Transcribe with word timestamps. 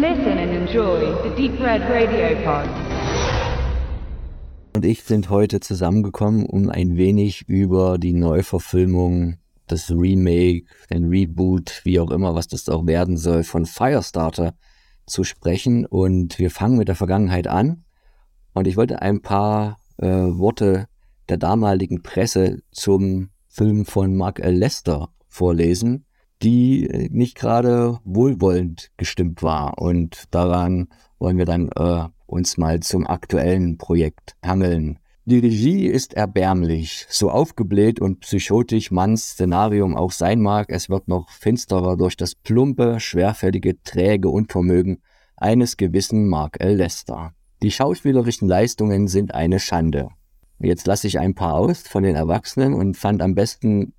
Listen 0.00 0.38
and 0.38 0.54
enjoy 0.54 1.00
the 1.22 1.28
Deep 1.36 1.60
Red 1.60 1.82
Radio 1.82 2.34
Pod. 2.42 2.66
Und 4.74 4.86
ich 4.86 5.02
sind 5.02 5.28
heute 5.28 5.60
zusammengekommen, 5.60 6.46
um 6.46 6.70
ein 6.70 6.96
wenig 6.96 7.46
über 7.46 7.98
die 7.98 8.14
Neuverfilmung, 8.14 9.36
das 9.66 9.90
Remake, 9.90 10.64
den 10.88 11.10
Reboot, 11.10 11.82
wie 11.84 12.00
auch 12.00 12.10
immer, 12.10 12.34
was 12.34 12.48
das 12.48 12.70
auch 12.70 12.86
werden 12.86 13.18
soll, 13.18 13.44
von 13.44 13.66
Firestarter 13.66 14.54
zu 15.04 15.24
sprechen. 15.24 15.84
Und 15.84 16.38
wir 16.38 16.50
fangen 16.50 16.78
mit 16.78 16.88
der 16.88 16.96
Vergangenheit 16.96 17.46
an. 17.46 17.84
Und 18.54 18.66
ich 18.66 18.78
wollte 18.78 19.02
ein 19.02 19.20
paar 19.20 19.76
äh, 19.98 20.06
Worte 20.06 20.88
der 21.28 21.36
damaligen 21.36 22.02
Presse 22.02 22.62
zum 22.70 23.28
Film 23.46 23.84
von 23.84 24.16
Mark 24.16 24.40
L. 24.40 24.54
Lester 24.54 25.10
vorlesen, 25.28 26.06
die 26.42 26.88
äh, 26.88 27.08
nicht 27.10 27.36
gerade 27.36 27.98
wohlwollend 28.04 28.90
gestimmt 28.96 29.42
war. 29.42 29.78
Und 29.78 30.24
daran 30.30 30.88
wollen 31.18 31.38
wir 31.38 31.44
dann 31.44 31.70
äh, 31.76 32.08
uns 32.26 32.56
mal 32.56 32.80
zum 32.80 33.06
aktuellen 33.06 33.78
Projekt 33.78 34.36
hangeln. 34.44 34.98
Die 35.24 35.38
Regie 35.38 35.86
ist 35.86 36.14
erbärmlich, 36.14 37.06
so 37.08 37.30
aufgebläht 37.30 38.00
und 38.00 38.20
psychotisch 38.20 38.90
Manns 38.90 39.30
Szenarium 39.30 39.96
auch 39.96 40.10
sein 40.10 40.40
mag, 40.40 40.66
es 40.68 40.90
wird 40.90 41.06
noch 41.06 41.30
finsterer 41.30 41.96
durch 41.96 42.16
das 42.16 42.34
plumpe, 42.34 42.98
schwerfällige, 42.98 43.80
träge 43.84 44.28
Unvermögen 44.28 45.00
eines 45.36 45.76
gewissen 45.76 46.28
Mark 46.28 46.56
L. 46.58 46.74
Lester. 46.76 47.34
Die 47.62 47.70
schauspielerischen 47.70 48.48
Leistungen 48.48 49.06
sind 49.06 49.32
eine 49.32 49.60
Schande. 49.60 50.08
Jetzt 50.58 50.88
lasse 50.88 51.06
ich 51.06 51.20
ein 51.20 51.36
paar 51.36 51.54
aus 51.54 51.82
von 51.82 52.02
den 52.02 52.16
Erwachsenen 52.16 52.74
und 52.74 52.96
fand 52.96 53.22
am 53.22 53.36
besten 53.36 53.94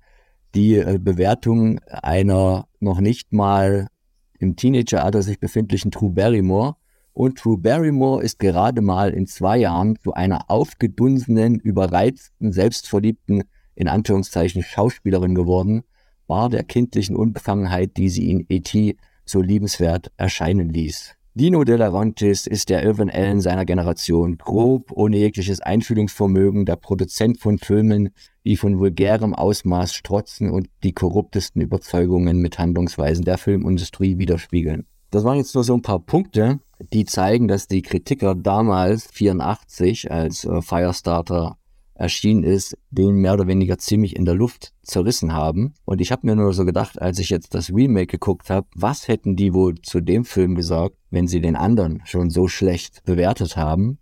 die 0.54 0.76
äh, 0.76 0.98
Bewertung 0.98 1.80
einer 1.88 2.66
noch 2.80 3.00
nicht 3.00 3.32
mal 3.32 3.88
im 4.38 4.56
Teenageralter 4.56 5.22
sich 5.22 5.40
befindlichen 5.40 5.90
True 5.90 6.10
Barrymore. 6.10 6.76
Und 7.12 7.38
True 7.38 7.58
Barrymore 7.58 8.22
ist 8.22 8.38
gerade 8.38 8.80
mal 8.80 9.10
in 9.10 9.26
zwei 9.26 9.58
Jahren 9.58 9.96
zu 10.02 10.14
einer 10.14 10.50
aufgedunsenen, 10.50 11.60
überreizten, 11.60 12.52
selbstverliebten, 12.52 13.44
in 13.74 13.88
Anführungszeichen 13.88 14.62
Schauspielerin 14.62 15.34
geworden, 15.34 15.82
war 16.26 16.48
der 16.48 16.64
kindlichen 16.64 17.16
Unbefangenheit, 17.16 17.96
die 17.96 18.08
sie 18.08 18.30
in 18.30 18.46
E.T. 18.48 18.96
so 19.24 19.40
liebenswert 19.40 20.12
erscheinen 20.16 20.70
ließ. 20.70 21.14
Dino 21.34 21.64
De 21.64 21.76
Laurentiis 21.76 22.46
ist 22.46 22.70
der 22.70 22.84
Irvin 22.84 23.10
Allen 23.10 23.40
seiner 23.40 23.64
Generation, 23.64 24.38
grob, 24.38 24.92
ohne 24.92 25.16
jegliches 25.16 25.60
Einfühlungsvermögen, 25.60 26.64
der 26.64 26.76
Produzent 26.76 27.40
von 27.40 27.58
Filmen, 27.58 28.10
die 28.44 28.56
von 28.56 28.78
vulgärem 28.78 29.34
Ausmaß 29.34 29.94
strotzen 29.94 30.50
und 30.50 30.68
die 30.82 30.92
korruptesten 30.92 31.62
Überzeugungen 31.62 32.38
mit 32.38 32.58
Handlungsweisen 32.58 33.24
der 33.24 33.38
Filmindustrie 33.38 34.18
widerspiegeln. 34.18 34.86
Das 35.10 35.24
waren 35.24 35.36
jetzt 35.36 35.54
nur 35.54 35.64
so 35.64 35.74
ein 35.74 35.82
paar 35.82 36.00
Punkte, 36.00 36.60
die 36.92 37.04
zeigen, 37.04 37.48
dass 37.48 37.68
die 37.68 37.82
Kritiker 37.82 38.34
damals 38.34 39.06
84 39.12 40.10
als 40.10 40.44
äh, 40.44 40.60
Firestarter 40.60 41.56
erschienen 41.94 42.42
ist, 42.42 42.76
den 42.90 43.16
mehr 43.16 43.34
oder 43.34 43.46
weniger 43.46 43.78
ziemlich 43.78 44.16
in 44.16 44.24
der 44.24 44.34
Luft 44.34 44.72
zerrissen 44.82 45.32
haben. 45.32 45.74
Und 45.84 46.00
ich 46.00 46.10
habe 46.10 46.26
mir 46.26 46.34
nur 46.34 46.52
so 46.52 46.64
gedacht, 46.64 47.00
als 47.00 47.18
ich 47.20 47.30
jetzt 47.30 47.54
das 47.54 47.70
Remake 47.70 48.08
geguckt 48.08 48.50
habe, 48.50 48.66
was 48.74 49.08
hätten 49.08 49.36
die 49.36 49.54
wohl 49.54 49.80
zu 49.80 50.00
dem 50.00 50.24
Film 50.24 50.56
gesagt, 50.56 50.96
wenn 51.10 51.28
sie 51.28 51.40
den 51.40 51.56
anderen 51.56 52.02
schon 52.04 52.30
so 52.30 52.48
schlecht 52.48 53.04
bewertet 53.04 53.56
haben? 53.56 53.98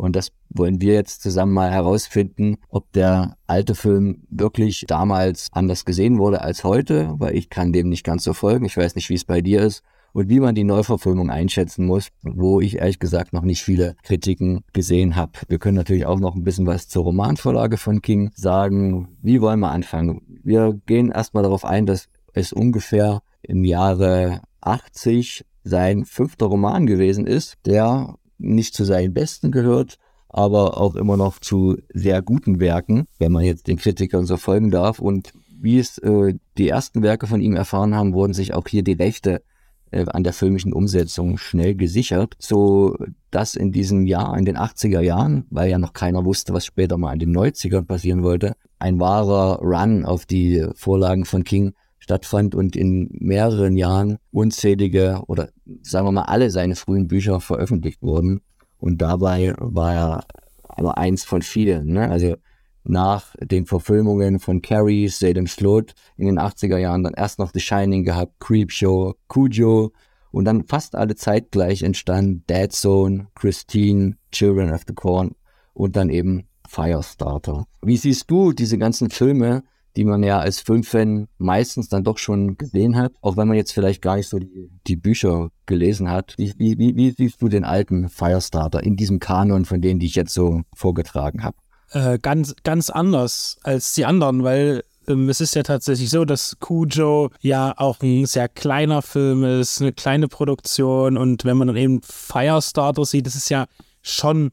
Und 0.00 0.16
das 0.16 0.32
wollen 0.48 0.80
wir 0.80 0.94
jetzt 0.94 1.20
zusammen 1.20 1.52
mal 1.52 1.70
herausfinden, 1.70 2.56
ob 2.70 2.90
der 2.92 3.36
alte 3.46 3.74
Film 3.74 4.22
wirklich 4.30 4.86
damals 4.88 5.48
anders 5.52 5.84
gesehen 5.84 6.18
wurde 6.18 6.40
als 6.40 6.64
heute, 6.64 7.14
weil 7.18 7.36
ich 7.36 7.50
kann 7.50 7.70
dem 7.74 7.90
nicht 7.90 8.02
ganz 8.02 8.24
so 8.24 8.32
folgen. 8.32 8.64
Ich 8.64 8.78
weiß 8.78 8.94
nicht, 8.94 9.10
wie 9.10 9.14
es 9.14 9.26
bei 9.26 9.42
dir 9.42 9.60
ist 9.60 9.82
und 10.14 10.30
wie 10.30 10.40
man 10.40 10.54
die 10.54 10.64
Neuverfilmung 10.64 11.28
einschätzen 11.28 11.84
muss, 11.84 12.08
wo 12.22 12.62
ich 12.62 12.78
ehrlich 12.78 12.98
gesagt 12.98 13.34
noch 13.34 13.42
nicht 13.42 13.62
viele 13.62 13.94
Kritiken 14.02 14.64
gesehen 14.72 15.16
habe. 15.16 15.32
Wir 15.48 15.58
können 15.58 15.76
natürlich 15.76 16.06
auch 16.06 16.18
noch 16.18 16.34
ein 16.34 16.44
bisschen 16.44 16.66
was 16.66 16.88
zur 16.88 17.04
Romanvorlage 17.04 17.76
von 17.76 18.00
King 18.00 18.30
sagen. 18.34 19.18
Wie 19.20 19.42
wollen 19.42 19.60
wir 19.60 19.70
anfangen? 19.70 20.22
Wir 20.42 20.80
gehen 20.86 21.10
erstmal 21.10 21.42
darauf 21.42 21.66
ein, 21.66 21.84
dass 21.84 22.08
es 22.32 22.54
ungefähr 22.54 23.20
im 23.42 23.64
Jahre 23.64 24.40
80 24.62 25.44
sein 25.62 26.06
fünfter 26.06 26.46
Roman 26.46 26.86
gewesen 26.86 27.26
ist, 27.26 27.58
der 27.66 28.14
nicht 28.40 28.74
zu 28.74 28.84
seinen 28.84 29.14
besten 29.14 29.50
gehört, 29.50 29.98
aber 30.28 30.80
auch 30.80 30.94
immer 30.96 31.16
noch 31.16 31.38
zu 31.38 31.76
sehr 31.92 32.22
guten 32.22 32.60
Werken, 32.60 33.06
wenn 33.18 33.32
man 33.32 33.44
jetzt 33.44 33.66
den 33.66 33.76
Kritikern 33.76 34.26
so 34.26 34.36
folgen 34.36 34.70
darf. 34.70 34.98
Und 34.98 35.32
wie 35.60 35.78
es 35.78 35.98
äh, 35.98 36.34
die 36.56 36.68
ersten 36.68 37.02
Werke 37.02 37.26
von 37.26 37.40
ihm 37.40 37.56
erfahren 37.56 37.94
haben, 37.94 38.14
wurden 38.14 38.32
sich 38.32 38.54
auch 38.54 38.66
hier 38.68 38.82
die 38.82 38.92
Rechte 38.92 39.42
äh, 39.90 40.06
an 40.06 40.22
der 40.22 40.32
filmischen 40.32 40.72
Umsetzung 40.72 41.36
schnell 41.36 41.74
gesichert, 41.74 42.36
so 42.38 42.96
dass 43.30 43.54
in 43.54 43.72
diesem 43.72 44.06
Jahr, 44.06 44.36
in 44.38 44.44
den 44.44 44.56
80er 44.56 45.00
Jahren, 45.00 45.46
weil 45.50 45.70
ja 45.70 45.78
noch 45.78 45.92
keiner 45.92 46.24
wusste, 46.24 46.52
was 46.52 46.64
später 46.64 46.96
mal 46.96 47.12
in 47.12 47.18
den 47.18 47.36
90ern 47.36 47.84
passieren 47.84 48.22
wollte, 48.22 48.54
ein 48.78 49.00
wahrer 49.00 49.60
Run 49.60 50.04
auf 50.04 50.26
die 50.26 50.66
Vorlagen 50.74 51.24
von 51.24 51.44
King 51.44 51.74
stattfand 52.10 52.56
und 52.56 52.74
in 52.74 53.08
mehreren 53.12 53.76
Jahren 53.76 54.18
unzählige 54.32 55.22
oder 55.28 55.50
sagen 55.82 56.08
wir 56.08 56.12
mal 56.12 56.22
alle 56.22 56.50
seine 56.50 56.74
frühen 56.74 57.06
Bücher 57.06 57.40
veröffentlicht 57.40 58.02
wurden. 58.02 58.40
Und 58.78 59.00
dabei 59.00 59.54
war 59.58 59.94
er 59.94 60.24
aber 60.62 60.98
eins 60.98 61.22
von 61.22 61.42
vielen. 61.42 61.92
Ne? 61.92 62.10
Also 62.10 62.34
nach 62.82 63.36
den 63.40 63.66
Verfilmungen 63.66 64.40
von 64.40 64.60
Carrie, 64.60 65.06
Salem 65.06 65.46
Slot 65.46 65.92
in 66.16 66.26
den 66.26 66.40
80er 66.40 66.78
Jahren 66.78 67.04
dann 67.04 67.14
erst 67.14 67.38
noch 67.38 67.52
The 67.54 67.60
Shining 67.60 68.02
gehabt, 68.02 68.40
Creepshow, 68.40 69.14
Cujo 69.28 69.92
und 70.32 70.46
dann 70.46 70.64
fast 70.64 70.96
alle 70.96 71.14
zeitgleich 71.14 71.82
entstanden 71.82 72.42
Dead 72.50 72.72
Zone, 72.72 73.28
Christine, 73.36 74.16
Children 74.32 74.72
of 74.72 74.82
the 74.88 74.94
Corn 74.94 75.36
und 75.74 75.94
dann 75.94 76.10
eben 76.10 76.48
Firestarter. 76.66 77.66
Wie 77.82 77.96
siehst 77.96 78.28
du 78.30 78.52
diese 78.52 78.78
ganzen 78.78 79.10
Filme, 79.10 79.62
die 79.96 80.04
man 80.04 80.22
ja 80.22 80.38
als 80.38 80.60
Filmfan 80.60 81.28
meistens 81.38 81.88
dann 81.88 82.04
doch 82.04 82.18
schon 82.18 82.56
gesehen 82.56 82.96
hat, 82.96 83.12
auch 83.20 83.36
wenn 83.36 83.48
man 83.48 83.56
jetzt 83.56 83.72
vielleicht 83.72 84.02
gar 84.02 84.16
nicht 84.16 84.28
so 84.28 84.38
die, 84.38 84.70
die 84.86 84.96
Bücher 84.96 85.50
gelesen 85.66 86.10
hat. 86.10 86.34
Wie, 86.36 86.54
wie, 86.58 86.96
wie 86.96 87.10
siehst 87.10 87.42
du 87.42 87.48
den 87.48 87.64
alten 87.64 88.08
Firestarter 88.08 88.82
in 88.82 88.96
diesem 88.96 89.18
Kanon 89.18 89.64
von 89.64 89.80
denen, 89.80 90.00
die 90.00 90.06
ich 90.06 90.14
jetzt 90.14 90.34
so 90.34 90.62
vorgetragen 90.74 91.42
habe? 91.42 91.56
äh, 91.92 92.18
ganz, 92.18 92.54
ganz 92.62 92.90
anders 92.90 93.58
als 93.62 93.94
die 93.94 94.04
anderen, 94.04 94.44
weil 94.44 94.84
ähm, 95.08 95.28
es 95.28 95.40
ist 95.40 95.54
ja 95.54 95.62
tatsächlich 95.62 96.10
so, 96.10 96.24
dass 96.24 96.56
Cujo 96.60 97.30
ja 97.40 97.74
auch 97.76 98.00
ein 98.02 98.26
sehr 98.26 98.48
kleiner 98.48 99.02
Film 99.02 99.44
ist, 99.44 99.80
eine 99.80 99.92
kleine 99.92 100.28
Produktion 100.28 101.16
und 101.16 101.44
wenn 101.44 101.56
man 101.56 101.68
dann 101.68 101.76
eben 101.76 102.00
Firestarter 102.02 103.04
sieht, 103.04 103.26
das 103.26 103.34
ist 103.34 103.50
ja 103.50 103.66
schon 104.02 104.50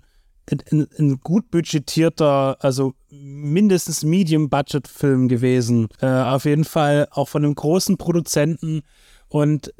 ein, 0.49 0.87
ein, 0.97 1.19
gut 1.19 1.51
budgetierter, 1.51 2.57
also 2.61 2.93
mindestens 3.09 4.03
Medium-Budget-Film 4.03 5.27
gewesen. 5.27 5.89
Äh, 6.01 6.07
auf 6.07 6.45
jeden 6.45 6.63
Fall 6.63 7.07
auch 7.11 7.27
von 7.27 7.43
einem 7.43 7.55
großen 7.55 7.97
Produzenten 7.97 8.83
und 9.27 9.73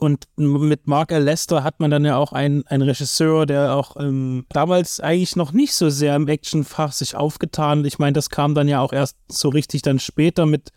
und 0.00 0.26
mit 0.36 0.86
Mark 0.86 1.12
L. 1.12 1.22
Lester 1.22 1.64
hat 1.64 1.80
man 1.80 1.90
dann 1.90 2.04
ja 2.04 2.16
auch 2.16 2.32
einen, 2.32 2.66
einen 2.66 2.82
Regisseur, 2.82 3.46
der 3.46 3.74
auch 3.74 3.96
ähm, 3.98 4.44
damals 4.50 5.00
eigentlich 5.00 5.36
noch 5.36 5.52
nicht 5.52 5.74
so 5.74 5.88
sehr 5.88 6.16
im 6.16 6.28
Actionfach 6.28 6.92
sich 6.92 7.14
aufgetan. 7.14 7.84
Ich 7.84 7.98
meine, 7.98 8.12
das 8.12 8.28
kam 8.28 8.54
dann 8.54 8.68
ja 8.68 8.80
auch 8.80 8.92
erst 8.92 9.16
so 9.28 9.48
richtig 9.48 9.82
dann 9.82 9.98
später 9.98 10.46
mit, 10.46 10.70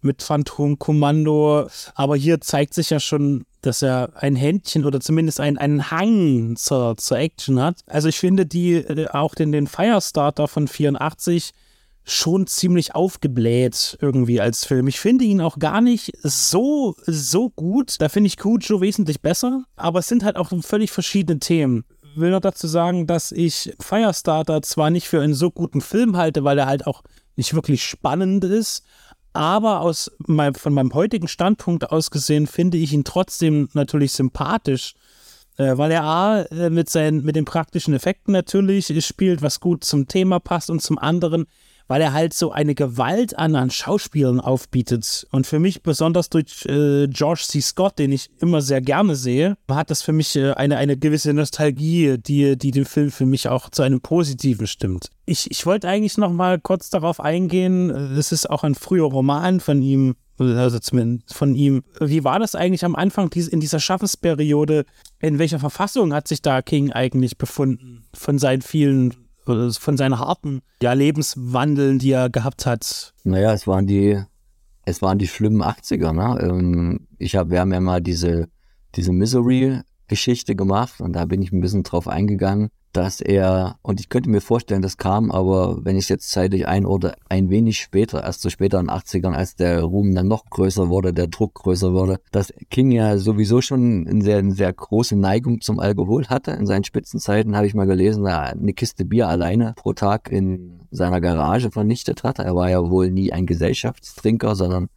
mit 0.00 0.22
Phantom 0.22 0.78
Kommando. 0.78 1.68
Aber 1.94 2.16
hier 2.16 2.40
zeigt 2.40 2.74
sich 2.74 2.90
ja 2.90 3.00
schon, 3.00 3.44
dass 3.62 3.82
er 3.82 4.10
ein 4.16 4.36
Händchen 4.36 4.84
oder 4.84 5.00
zumindest 5.00 5.40
ein, 5.40 5.56
einen 5.58 5.90
Hang 5.90 6.56
zur, 6.56 6.96
zur 6.96 7.18
Action 7.18 7.60
hat. 7.60 7.80
Also 7.86 8.08
ich 8.08 8.18
finde 8.18 8.46
die, 8.46 8.74
äh, 8.74 9.08
auch 9.08 9.34
den, 9.34 9.52
den 9.52 9.66
Firestarter 9.66 10.48
von 10.48 10.68
84 10.68 11.52
schon 12.04 12.46
ziemlich 12.46 12.94
aufgebläht 12.94 13.96
irgendwie 14.00 14.40
als 14.40 14.64
Film. 14.64 14.88
Ich 14.88 14.98
finde 14.98 15.24
ihn 15.24 15.40
auch 15.40 15.58
gar 15.58 15.80
nicht 15.80 16.12
so, 16.22 16.96
so 17.06 17.50
gut. 17.50 18.00
Da 18.00 18.08
finde 18.08 18.26
ich 18.26 18.36
Cujo 18.36 18.80
wesentlich 18.80 19.22
besser, 19.22 19.64
aber 19.76 20.00
es 20.00 20.08
sind 20.08 20.24
halt 20.24 20.36
auch 20.36 20.50
völlig 20.62 20.90
verschiedene 20.90 21.38
Themen. 21.38 21.84
Will 22.16 22.30
noch 22.30 22.40
dazu 22.40 22.66
sagen, 22.66 23.06
dass 23.06 23.32
ich 23.32 23.74
Firestarter 23.80 24.62
zwar 24.62 24.90
nicht 24.90 25.08
für 25.08 25.20
einen 25.20 25.34
so 25.34 25.50
guten 25.50 25.80
Film 25.80 26.16
halte, 26.16 26.44
weil 26.44 26.58
er 26.58 26.66
halt 26.66 26.86
auch 26.86 27.02
nicht 27.36 27.54
wirklich 27.54 27.84
spannend 27.84 28.44
ist, 28.44 28.84
aber 29.32 29.80
aus 29.80 30.10
mein, 30.26 30.54
von 30.54 30.74
meinem 30.74 30.94
heutigen 30.94 31.28
Standpunkt 31.28 31.90
aus 31.90 32.10
gesehen 32.10 32.46
finde 32.46 32.76
ich 32.76 32.92
ihn 32.92 33.04
trotzdem 33.04 33.68
natürlich 33.72 34.12
sympathisch, 34.12 34.94
äh, 35.56 35.76
weil 35.76 35.90
er 35.90 36.04
A, 36.04 36.42
äh, 36.42 36.70
mit, 36.70 36.90
seinen, 36.90 37.24
mit 37.24 37.36
den 37.36 37.44
praktischen 37.44 37.94
Effekten 37.94 38.32
natürlich 38.32 38.92
spielt, 39.04 39.42
was 39.42 39.60
gut 39.60 39.84
zum 39.84 40.08
Thema 40.08 40.38
passt 40.38 40.70
und 40.70 40.82
zum 40.82 40.98
anderen 40.98 41.46
weil 41.88 42.00
er 42.00 42.12
halt 42.12 42.34
so 42.34 42.52
eine 42.52 42.74
Gewalt 42.74 43.38
an, 43.38 43.56
an 43.56 43.70
Schauspielern 43.70 44.40
aufbietet. 44.40 45.26
Und 45.30 45.46
für 45.46 45.58
mich, 45.58 45.82
besonders 45.82 46.30
durch 46.30 46.64
äh, 46.66 47.08
George 47.08 47.44
C. 47.46 47.60
Scott, 47.60 47.98
den 47.98 48.12
ich 48.12 48.30
immer 48.40 48.60
sehr 48.60 48.80
gerne 48.80 49.16
sehe, 49.16 49.56
hat 49.70 49.90
das 49.90 50.02
für 50.02 50.12
mich 50.12 50.36
äh, 50.36 50.52
eine, 50.52 50.76
eine 50.76 50.96
gewisse 50.96 51.32
Nostalgie, 51.32 52.16
die, 52.18 52.56
die 52.56 52.70
den 52.70 52.84
Film 52.84 53.10
für 53.10 53.26
mich 53.26 53.48
auch 53.48 53.70
zu 53.70 53.82
einem 53.82 54.00
Positiven 54.00 54.66
stimmt. 54.66 55.08
Ich, 55.24 55.50
ich 55.50 55.66
wollte 55.66 55.88
eigentlich 55.88 56.18
noch 56.18 56.32
mal 56.32 56.60
kurz 56.60 56.90
darauf 56.90 57.20
eingehen, 57.20 57.90
es 57.90 58.32
ist 58.32 58.50
auch 58.50 58.64
ein 58.64 58.74
früher 58.74 59.06
Roman 59.06 59.60
von 59.60 59.80
ihm, 59.82 60.14
also 60.38 60.78
zumindest 60.78 61.34
von 61.34 61.54
ihm. 61.54 61.82
Wie 62.00 62.24
war 62.24 62.38
das 62.38 62.54
eigentlich 62.54 62.84
am 62.84 62.96
Anfang 62.96 63.30
in 63.32 63.60
dieser 63.60 63.80
Schaffensperiode? 63.80 64.84
In 65.20 65.38
welcher 65.38 65.58
Verfassung 65.58 66.12
hat 66.12 66.28
sich 66.28 66.42
da 66.42 66.62
King 66.62 66.92
eigentlich 66.92 67.38
befunden? 67.38 68.04
Von 68.14 68.38
seinen 68.38 68.62
vielen, 68.62 69.14
von 69.44 69.96
seinen 69.96 70.18
harten 70.18 70.62
ja, 70.82 70.92
Lebenswandeln, 70.92 71.98
die 71.98 72.12
er 72.12 72.30
gehabt 72.30 72.66
hat? 72.66 73.14
Naja, 73.24 73.52
es 73.52 73.66
waren 73.66 73.86
die, 73.86 74.20
es 74.84 75.02
waren 75.02 75.18
die 75.18 75.28
schlimmen 75.28 75.62
80er. 75.62 76.12
Ne? 76.12 76.40
Ähm, 76.40 77.06
ich 77.18 77.36
hab, 77.36 77.50
wir 77.50 77.60
haben 77.60 77.72
ja 77.72 77.80
mal 77.80 78.00
diese, 78.00 78.48
diese 78.94 79.12
Misery-Geschichte 80.12 80.54
gemacht 80.54 81.00
und 81.00 81.14
da 81.14 81.24
bin 81.24 81.42
ich 81.42 81.52
ein 81.52 81.60
bisschen 81.60 81.82
drauf 81.82 82.06
eingegangen 82.06 82.70
dass 82.94 83.22
er, 83.22 83.78
und 83.80 84.00
ich 84.00 84.10
könnte 84.10 84.28
mir 84.28 84.42
vorstellen, 84.42 84.82
das 84.82 84.98
kam 84.98 85.30
aber, 85.30 85.82
wenn 85.82 85.96
ich 85.96 86.04
es 86.04 86.08
jetzt 86.10 86.30
zeitlich 86.30 86.68
einordne, 86.68 87.14
ein 87.30 87.48
wenig 87.48 87.78
später, 87.78 88.22
erst 88.22 88.42
so 88.42 88.50
später 88.50 88.78
in 88.80 88.88
den 88.88 88.94
80ern, 88.94 89.32
als 89.32 89.56
der 89.56 89.82
Ruhm 89.82 90.14
dann 90.14 90.28
noch 90.28 90.44
größer 90.50 90.90
wurde, 90.90 91.14
der 91.14 91.28
Druck 91.28 91.54
größer 91.54 91.94
wurde, 91.94 92.20
dass 92.32 92.52
King 92.68 92.90
ja 92.90 93.16
sowieso 93.16 93.62
schon 93.62 94.06
eine 94.06 94.22
sehr, 94.22 94.36
eine 94.36 94.52
sehr 94.52 94.70
große 94.70 95.16
Neigung 95.16 95.62
zum 95.62 95.80
Alkohol 95.80 96.26
hatte. 96.26 96.50
In 96.50 96.66
seinen 96.66 96.84
Spitzenzeiten 96.84 97.56
habe 97.56 97.66
ich 97.66 97.72
mal 97.72 97.86
gelesen, 97.86 98.26
er 98.26 98.42
eine 98.42 98.74
Kiste 98.74 99.06
Bier 99.06 99.26
alleine 99.26 99.72
pro 99.74 99.94
Tag 99.94 100.30
in 100.30 100.80
seiner 100.90 101.22
Garage 101.22 101.70
vernichtet 101.70 102.24
hat. 102.24 102.40
Er 102.40 102.54
war 102.54 102.68
ja 102.68 102.90
wohl 102.90 103.10
nie 103.10 103.32
ein 103.32 103.46
Gesellschaftstrinker, 103.46 104.54
sondern 104.54 104.88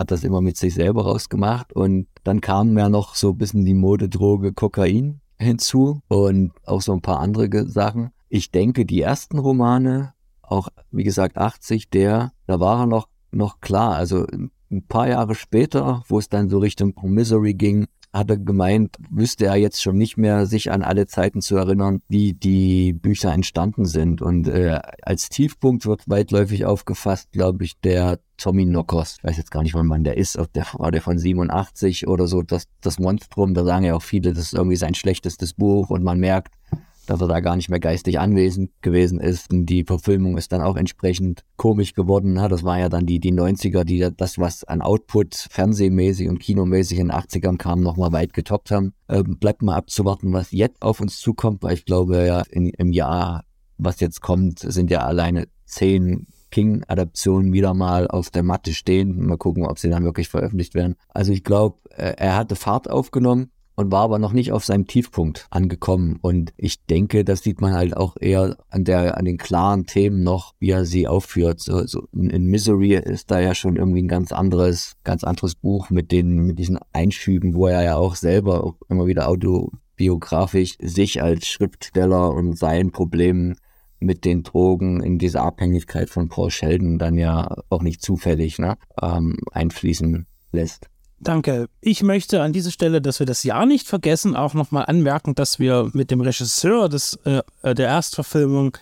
hat 0.00 0.10
das 0.10 0.24
immer 0.24 0.40
mit 0.40 0.56
sich 0.56 0.72
selber 0.72 1.04
rausgemacht. 1.04 1.74
Und 1.74 2.06
dann 2.24 2.40
kam 2.40 2.76
ja 2.78 2.88
noch 2.88 3.14
so 3.14 3.32
ein 3.32 3.38
bisschen 3.38 3.66
die 3.66 3.74
Modedroge 3.74 4.54
Kokain 4.54 5.20
hinzu 5.38 6.00
und 6.08 6.52
auch 6.64 6.80
so 6.80 6.92
ein 6.92 7.02
paar 7.02 7.20
andere 7.20 7.68
Sachen. 7.68 8.10
Ich 8.30 8.50
denke, 8.50 8.86
die 8.86 9.02
ersten 9.02 9.38
Romane, 9.38 10.14
auch 10.40 10.68
wie 10.90 11.04
gesagt 11.04 11.36
80, 11.36 11.90
der, 11.90 12.32
da 12.46 12.60
war 12.60 12.80
er 12.80 12.86
noch, 12.86 13.08
noch 13.30 13.60
klar. 13.60 13.94
Also 13.94 14.26
ein 14.70 14.86
paar 14.88 15.06
Jahre 15.06 15.34
später, 15.34 16.02
wo 16.08 16.18
es 16.18 16.30
dann 16.30 16.48
so 16.48 16.58
Richtung 16.58 16.94
Misery 17.02 17.52
ging, 17.52 17.86
hat 18.12 18.30
er 18.30 18.38
gemeint, 18.38 18.96
wüsste 19.08 19.46
er 19.46 19.56
jetzt 19.56 19.80
schon 19.80 19.96
nicht 19.96 20.16
mehr, 20.16 20.46
sich 20.46 20.72
an 20.72 20.82
alle 20.82 21.06
Zeiten 21.06 21.40
zu 21.40 21.56
erinnern, 21.56 22.02
wie 22.08 22.32
die 22.32 22.92
Bücher 22.92 23.32
entstanden 23.32 23.84
sind. 23.84 24.20
Und 24.20 24.48
äh, 24.48 24.80
als 25.02 25.28
Tiefpunkt 25.28 25.86
wird 25.86 26.08
weitläufig 26.08 26.64
aufgefasst, 26.64 27.30
glaube 27.30 27.64
ich, 27.64 27.78
der 27.80 28.18
Tommy 28.36 28.64
Knockers. 28.66 29.18
Ich 29.18 29.24
weiß 29.24 29.36
jetzt 29.36 29.50
gar 29.52 29.62
nicht, 29.62 29.74
wann 29.74 29.86
man 29.86 30.02
der 30.02 30.16
ist. 30.16 30.36
Ob 30.38 30.52
der 30.52 30.66
war 30.72 30.90
der 30.90 31.02
von 31.02 31.18
87 31.18 32.08
oder 32.08 32.26
so. 32.26 32.42
Das, 32.42 32.64
das 32.80 32.98
Monstrum, 32.98 33.54
da 33.54 33.64
sagen 33.64 33.84
ja 33.84 33.94
auch 33.94 34.02
viele, 34.02 34.32
das 34.32 34.44
ist 34.44 34.54
irgendwie 34.54 34.76
sein 34.76 34.94
schlechtestes 34.94 35.54
Buch 35.54 35.90
und 35.90 36.02
man 36.02 36.18
merkt, 36.18 36.54
dass 37.10 37.20
er 37.20 37.26
da 37.26 37.40
gar 37.40 37.56
nicht 37.56 37.68
mehr 37.68 37.80
geistig 37.80 38.20
anwesend 38.20 38.70
gewesen 38.82 39.18
ist. 39.18 39.52
Und 39.52 39.66
die 39.66 39.82
Verfilmung 39.82 40.38
ist 40.38 40.52
dann 40.52 40.62
auch 40.62 40.76
entsprechend 40.76 41.42
komisch 41.56 41.94
geworden. 41.94 42.36
Das 42.36 42.62
war 42.62 42.78
ja 42.78 42.88
dann 42.88 43.04
die, 43.04 43.18
die 43.18 43.32
90er, 43.32 43.82
die 43.82 44.08
das, 44.16 44.38
was 44.38 44.62
an 44.62 44.80
Output 44.80 45.34
fernsehmäßig 45.50 46.28
und 46.28 46.38
kinomäßig 46.38 47.00
in 47.00 47.08
den 47.08 47.16
80ern 47.16 47.56
kam, 47.56 47.80
nochmal 47.80 48.12
weit 48.12 48.32
getoppt 48.32 48.70
haben. 48.70 48.94
Ähm, 49.08 49.38
bleibt 49.38 49.60
mal 49.62 49.74
abzuwarten, 49.74 50.32
was 50.32 50.52
jetzt 50.52 50.82
auf 50.82 51.00
uns 51.00 51.18
zukommt, 51.18 51.64
weil 51.64 51.74
ich 51.74 51.84
glaube 51.84 52.24
ja, 52.24 52.42
in, 52.48 52.68
im 52.68 52.92
Jahr, 52.92 53.42
was 53.76 53.98
jetzt 53.98 54.20
kommt, 54.20 54.60
sind 54.60 54.88
ja 54.88 55.00
alleine 55.00 55.48
zehn 55.64 56.28
King-Adaptionen 56.52 57.52
wieder 57.52 57.74
mal 57.74 58.06
auf 58.06 58.30
der 58.30 58.44
Matte 58.44 58.72
stehen. 58.72 59.26
Mal 59.26 59.36
gucken, 59.36 59.66
ob 59.66 59.80
sie 59.80 59.90
dann 59.90 60.04
wirklich 60.04 60.28
veröffentlicht 60.28 60.74
werden. 60.74 60.94
Also 61.08 61.32
ich 61.32 61.42
glaube, 61.42 61.78
äh, 61.90 62.14
er 62.16 62.36
hatte 62.36 62.54
Fahrt 62.54 62.88
aufgenommen 62.88 63.50
und 63.80 63.90
war 63.90 64.02
aber 64.02 64.18
noch 64.18 64.32
nicht 64.32 64.52
auf 64.52 64.64
seinem 64.64 64.86
Tiefpunkt 64.86 65.46
angekommen. 65.50 66.18
Und 66.20 66.52
ich 66.56 66.84
denke, 66.84 67.24
das 67.24 67.42
sieht 67.42 67.60
man 67.60 67.72
halt 67.72 67.96
auch 67.96 68.16
eher 68.20 68.56
an 68.68 68.84
der, 68.84 69.16
an 69.16 69.24
den 69.24 69.38
klaren 69.38 69.86
Themen 69.86 70.22
noch, 70.22 70.54
wie 70.58 70.70
er 70.70 70.84
sie 70.84 71.08
aufführt. 71.08 71.60
So, 71.60 71.86
so 71.86 72.06
in 72.12 72.46
Misery 72.46 72.94
ist 72.94 73.30
da 73.30 73.40
ja 73.40 73.54
schon 73.54 73.76
irgendwie 73.76 74.02
ein 74.02 74.08
ganz 74.08 74.32
anderes, 74.32 74.96
ganz 75.02 75.24
anderes 75.24 75.54
Buch 75.54 75.88
mit 75.88 76.12
den, 76.12 76.46
mit 76.46 76.58
diesen 76.58 76.78
Einschüben, 76.92 77.54
wo 77.54 77.66
er 77.66 77.82
ja 77.82 77.96
auch 77.96 78.16
selber 78.16 78.74
immer 78.88 79.06
wieder 79.06 79.28
autobiografisch 79.28 80.76
sich 80.80 81.22
als 81.22 81.46
Schriftsteller 81.46 82.30
und 82.32 82.58
seinen 82.58 82.92
Problemen 82.92 83.56
mit 83.98 84.24
den 84.24 84.42
Drogen 84.42 85.02
in 85.02 85.18
diese 85.18 85.40
Abhängigkeit 85.40 86.10
von 86.10 86.28
Paul 86.28 86.50
Sheldon 86.50 86.98
dann 86.98 87.16
ja 87.16 87.56
auch 87.70 87.82
nicht 87.82 88.02
zufällig 88.02 88.58
ne, 88.58 88.76
ähm, 89.00 89.38
einfließen 89.52 90.26
lässt. 90.52 90.89
Danke. 91.22 91.68
Ich 91.82 92.02
möchte 92.02 92.40
an 92.40 92.54
dieser 92.54 92.70
Stelle, 92.70 93.02
dass 93.02 93.18
wir 93.18 93.26
das 93.26 93.44
Jahr 93.44 93.66
nicht 93.66 93.86
vergessen, 93.86 94.34
auch 94.34 94.54
nochmal 94.54 94.86
anmerken, 94.86 95.34
dass 95.34 95.58
wir 95.58 95.90
mit 95.92 96.10
dem 96.10 96.22
Regisseur 96.22 96.88
des, 96.88 97.18
äh, 97.24 97.42
der 97.74 97.88
Erstverfilmung 97.88 98.78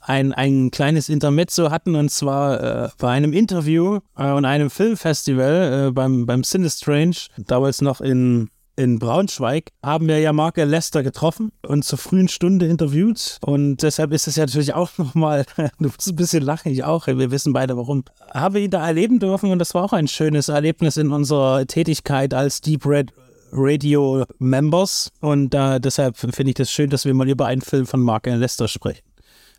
ein, 0.00 0.32
ein 0.32 0.72
kleines 0.72 1.08
Intermezzo 1.08 1.70
hatten 1.70 1.94
und 1.94 2.10
zwar 2.10 2.86
äh, 2.86 2.88
bei 2.98 3.10
einem 3.10 3.32
Interview 3.32 4.00
äh, 4.16 4.30
und 4.32 4.44
einem 4.44 4.68
Filmfestival 4.68 5.88
äh, 5.88 5.92
beim, 5.92 6.26
beim 6.26 6.42
Cinestrange, 6.42 7.28
damals 7.36 7.80
noch 7.80 8.00
in 8.00 8.50
in 8.76 8.98
Braunschweig 8.98 9.72
haben 9.82 10.06
wir 10.06 10.18
ja 10.18 10.32
Mark 10.32 10.58
Lester 10.58 11.02
getroffen 11.02 11.52
und 11.66 11.84
zur 11.84 11.98
frühen 11.98 12.28
Stunde 12.28 12.66
interviewt. 12.66 13.38
Und 13.40 13.82
deshalb 13.82 14.12
ist 14.12 14.28
es 14.28 14.36
ja 14.36 14.44
natürlich 14.44 14.74
auch 14.74 14.90
nochmal, 14.98 15.46
du 15.78 15.88
musst 15.88 16.06
ein 16.06 16.16
bisschen 16.16 16.42
lachen, 16.42 16.70
ich 16.70 16.84
auch, 16.84 17.06
wir 17.06 17.30
wissen 17.30 17.52
beide 17.52 17.76
warum. 17.76 18.04
Habe 18.32 18.60
ihn 18.60 18.70
da 18.70 18.86
erleben 18.86 19.18
dürfen 19.18 19.50
und 19.50 19.58
das 19.58 19.74
war 19.74 19.84
auch 19.84 19.92
ein 19.92 20.08
schönes 20.08 20.48
Erlebnis 20.48 20.96
in 20.96 21.10
unserer 21.10 21.66
Tätigkeit 21.66 22.34
als 22.34 22.60
Deep 22.60 22.86
Red 22.86 23.12
Radio 23.52 24.24
Members. 24.38 25.10
Und 25.20 25.54
äh, 25.54 25.80
deshalb 25.80 26.16
finde 26.16 26.48
ich 26.48 26.54
das 26.54 26.70
schön, 26.70 26.90
dass 26.90 27.04
wir 27.04 27.14
mal 27.14 27.28
über 27.28 27.46
einen 27.46 27.62
Film 27.62 27.86
von 27.86 28.00
Mark 28.00 28.26
Lester 28.26 28.68
sprechen. 28.68 29.02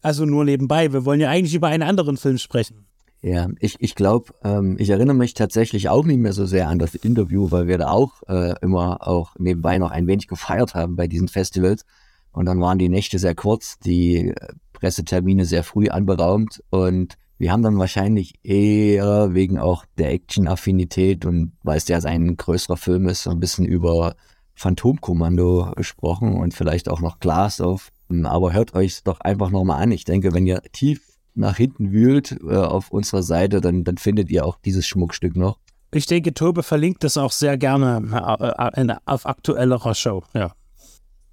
Also 0.02 0.26
nur 0.26 0.46
nebenbei, 0.46 0.94
wir 0.94 1.06
wollen 1.06 1.20
ja 1.20 1.30
eigentlich 1.30 1.56
über 1.56 1.68
einen 1.68 1.84
anderen 1.84 2.18
Film 2.18 2.38
sprechen. 2.38 2.87
Ja, 3.22 3.50
ich, 3.60 3.78
ich 3.80 3.96
glaube, 3.96 4.34
ähm, 4.44 4.76
ich 4.80 4.90
erinnere 4.90 5.16
mich 5.16 5.34
tatsächlich 5.34 5.90
auch 5.90 6.06
nicht 6.06 6.20
mehr 6.20 6.34
so 6.34 6.46
sehr 6.46 6.70
an 6.70 6.80
das 6.80 6.94
Interview, 6.94 7.50
weil 7.50 7.68
wir 7.68 7.78
da 7.78 7.90
auch 7.90 8.22
äh, 8.28 8.54
immer 8.62 9.08
auch 9.08 9.36
nebenbei 9.40 9.80
noch 9.80 9.92
ein 9.92 10.08
wenig 10.08 10.28
gefeiert 10.28 10.76
haben 10.76 10.96
bei 10.96 11.08
diesen 11.08 11.28
Festivals. 11.28 11.84
Und 12.32 12.46
dann 12.46 12.62
waren 12.62 12.78
die 12.78 12.90
Nächte 12.90 13.18
sehr 13.18 13.34
kurz, 13.34 13.80
die 13.80 14.30
äh, 14.30 14.36
Pressetermine 14.74 15.46
sehr 15.46 15.64
früh 15.64 15.90
anberaumt 15.90 16.64
und 16.70 17.18
wir 17.40 17.52
haben 17.52 17.62
dann 17.62 17.78
wahrscheinlich 17.78 18.34
eher 18.44 19.34
wegen 19.34 19.60
auch 19.60 19.86
der 19.98 20.12
Action-Affinität 20.12 21.26
und 21.26 21.52
weil 21.62 21.78
es 21.78 21.88
ja 21.88 22.00
ein 22.00 22.36
größerer 22.36 22.78
Film 22.78 23.08
ist, 23.08 23.24
so 23.24 23.30
ein 23.30 23.40
bisschen 23.40 23.66
über 23.66 24.16
Phantomkommando 24.56 25.74
gesprochen 25.76 26.36
und 26.36 26.56
vielleicht 26.56 26.90
auch 26.90 27.00
noch 27.00 27.20
Glas 27.20 27.62
auf. 27.62 27.92
Aber 28.24 28.54
hört 28.54 28.74
euch 28.74 29.04
doch 29.04 29.20
einfach 29.20 29.52
nochmal 29.52 29.84
an. 29.84 29.92
Ich 29.92 30.04
denke, 30.04 30.34
wenn 30.34 30.48
ihr 30.48 30.62
tief 30.72 31.17
nach 31.38 31.58
hinten 31.58 31.92
wühlt 31.92 32.38
äh, 32.48 32.56
auf 32.56 32.92
unserer 32.92 33.24
Seite, 33.24 33.62
dann, 33.62 33.84
dann 33.84 33.98
findet 33.98 34.30
ihr 34.30 34.46
auch 34.46 34.58
dieses 34.64 34.88
Schmuckstück 34.88 35.36
noch. 35.36 35.58
Ich 35.94 36.06
denke, 36.06 36.34
Tobe 36.34 36.64
verlinkt 36.64 37.04
das 37.04 37.18
auch 37.18 37.32
sehr 37.32 37.58
gerne 37.58 38.02
äh, 38.12 38.82
äh 38.82 38.96
auf 39.06 39.26
aktuellerer 39.26 39.96
Show, 39.96 40.24
ja. 40.34 40.52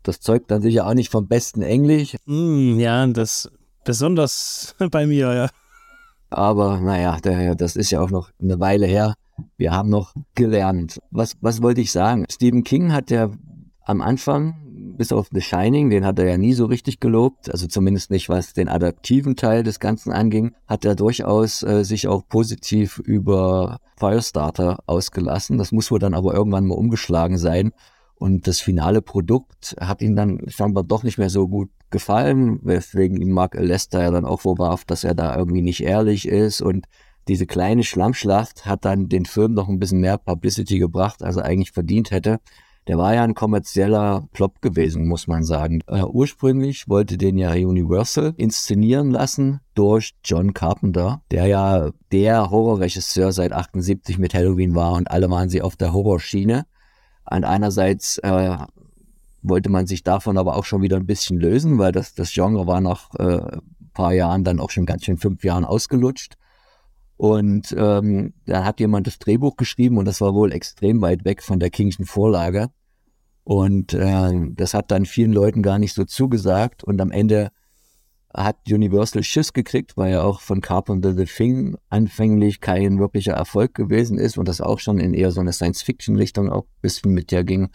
Das 0.04 0.20
zeugt 0.20 0.50
dann 0.50 0.61
sicher 0.61 0.87
auch 0.87 0.94
nicht 0.94 1.11
vom 1.11 1.26
besten 1.26 1.62
Englisch. 1.62 2.16
Mm, 2.26 2.78
ja, 2.78 3.06
das 3.06 3.50
besonders 3.84 4.75
bei 4.90 5.06
mir, 5.06 5.34
ja. 5.34 5.49
Aber 6.30 6.80
naja, 6.80 7.18
das 7.54 7.76
ist 7.76 7.90
ja 7.90 8.00
auch 8.00 8.11
noch 8.11 8.30
eine 8.40 8.61
Weile 8.61 8.87
her. 8.87 9.14
Wir 9.56 9.73
haben 9.73 9.88
noch 9.88 10.14
gelernt. 10.34 11.00
Was, 11.11 11.37
was 11.40 11.62
wollte 11.62 11.80
ich 11.80 11.90
sagen? 11.90 12.25
Stephen 12.30 12.64
King 12.64 12.92
hat 12.92 13.11
ja 13.11 13.30
am 13.84 14.00
Anfang 14.00 14.63
bis 14.96 15.12
auf 15.12 15.28
The 15.32 15.40
Shining, 15.40 15.90
den 15.90 16.04
hat 16.04 16.18
er 16.18 16.26
ja 16.26 16.38
nie 16.38 16.54
so 16.54 16.66
richtig 16.66 17.00
gelobt, 17.00 17.50
also 17.50 17.66
zumindest 17.66 18.10
nicht 18.10 18.28
was 18.28 18.52
den 18.52 18.68
adaptiven 18.68 19.36
Teil 19.36 19.62
des 19.62 19.80
Ganzen 19.80 20.12
anging, 20.12 20.54
hat 20.66 20.84
er 20.84 20.94
durchaus 20.94 21.62
äh, 21.62 21.84
sich 21.84 22.08
auch 22.08 22.26
positiv 22.28 22.98
über 22.98 23.80
Firestarter 23.96 24.78
ausgelassen. 24.86 25.58
Das 25.58 25.72
muss 25.72 25.90
wohl 25.90 25.98
dann 25.98 26.14
aber 26.14 26.34
irgendwann 26.34 26.66
mal 26.66 26.74
umgeschlagen 26.74 27.38
sein. 27.38 27.72
Und 28.16 28.46
das 28.46 28.60
finale 28.60 29.02
Produkt 29.02 29.76
hat 29.80 30.00
ihm 30.00 30.16
dann 30.16 30.40
scheinbar 30.48 30.84
doch 30.84 31.02
nicht 31.02 31.18
mehr 31.18 31.30
so 31.30 31.48
gut 31.48 31.70
gefallen, 31.90 32.60
weswegen 32.62 33.20
ihm 33.20 33.30
Mark 33.30 33.54
Lester 33.54 34.02
ja 34.02 34.10
dann 34.10 34.24
auch 34.24 34.42
vorwarf, 34.42 34.84
dass 34.84 35.04
er 35.04 35.14
da 35.14 35.36
irgendwie 35.36 35.62
nicht 35.62 35.82
ehrlich 35.82 36.26
ist 36.26 36.60
und 36.62 36.86
diese 37.28 37.46
kleine 37.46 37.84
Schlammschlacht 37.84 38.66
hat 38.66 38.84
dann 38.84 39.08
den 39.08 39.24
Film 39.24 39.54
noch 39.54 39.68
ein 39.68 39.78
bisschen 39.78 40.00
mehr 40.00 40.18
Publicity 40.18 40.78
gebracht, 40.78 41.22
als 41.22 41.36
er 41.36 41.44
eigentlich 41.44 41.72
verdient 41.72 42.10
hätte. 42.10 42.38
Der 42.86 42.98
war 42.98 43.14
ja 43.14 43.24
ein 43.24 43.34
kommerzieller 43.34 44.28
Plop 44.32 44.60
gewesen, 44.60 45.06
muss 45.08 45.26
man 45.26 45.42
sagen. 45.42 45.80
Äh, 45.86 46.02
ursprünglich 46.02 46.88
wollte 46.88 47.16
den 47.16 47.38
ja 47.38 47.52
Universal 47.52 48.34
inszenieren 48.36 49.10
lassen 49.10 49.60
durch 49.74 50.14
John 50.22 50.52
Carpenter, 50.52 51.22
der 51.30 51.46
ja 51.46 51.90
der 52.12 52.50
Horrorregisseur 52.50 53.32
seit 53.32 53.52
78 53.52 54.18
mit 54.18 54.34
Halloween 54.34 54.74
war 54.74 54.92
und 54.92 55.10
alle 55.10 55.30
waren 55.30 55.48
sie 55.48 55.62
auf 55.62 55.76
der 55.76 55.92
Horrorschiene. 55.92 56.66
Und 57.30 57.44
einerseits 57.44 58.18
äh, 58.18 58.58
wollte 59.42 59.70
man 59.70 59.86
sich 59.86 60.02
davon 60.02 60.36
aber 60.36 60.56
auch 60.56 60.64
schon 60.64 60.82
wieder 60.82 60.96
ein 60.96 61.06
bisschen 61.06 61.38
lösen, 61.38 61.78
weil 61.78 61.92
das, 61.92 62.14
das 62.14 62.32
Genre 62.32 62.66
war 62.66 62.82
nach 62.82 63.14
äh, 63.14 63.58
paar 63.94 64.12
Jahren 64.12 64.44
dann 64.44 64.60
auch 64.60 64.70
schon 64.70 64.84
ganz 64.84 65.04
schön 65.04 65.16
fünf 65.16 65.42
Jahren 65.44 65.64
ausgelutscht. 65.64 66.34
Und 67.16 67.75
ähm, 67.78 68.35
dann 68.47 68.64
hat 68.64 68.80
jemand 68.80 69.06
das 69.06 69.18
Drehbuch 69.18 69.56
geschrieben 69.56 69.99
und 69.99 70.04
das 70.04 70.21
war 70.21 70.35
wohl 70.35 70.52
extrem 70.52 71.00
weit 71.00 71.25
weg 71.25 71.42
von 71.42 71.61
der 71.61 71.71
Kingschen 71.71 72.06
Vorlage. 72.06 72.71
Und 73.44 73.92
äh, 73.92 74.50
das 74.54 74.75
hat 74.75 74.90
dann 74.90 75.06
vielen 75.06 75.33
Leuten 75.33 75.62
gar 75.62 75.78
nicht 75.78 75.94
so 75.94 76.04
zugesagt. 76.04 76.83
Und 76.83 77.00
am 77.00 77.11
Ende 77.11 77.50
hat 78.33 78.56
Universal 78.68 79.23
Schiss 79.23 79.52
gekriegt, 79.52 79.97
weil 79.97 80.12
er 80.12 80.25
auch 80.25 80.40
von 80.40 80.61
Carpenter 80.61 81.14
the 81.14 81.25
Thing 81.25 81.76
anfänglich 81.88 82.61
kein 82.61 82.99
wirklicher 82.99 83.35
Erfolg 83.35 83.75
gewesen 83.75 84.18
ist 84.18 84.38
und 84.38 84.49
das 84.49 84.61
auch 84.61 84.80
schon 84.80 84.99
in 84.99 85.14
eher 85.14 85.30
so 85.30 85.40
eine 85.40 85.52
Science-Fiction-Richtung 85.52 86.50
auch 86.50 86.64
ein 86.64 86.80
bisschen 86.80 87.12
mit 87.12 87.30
der 87.30 87.44
ging. 87.44 87.68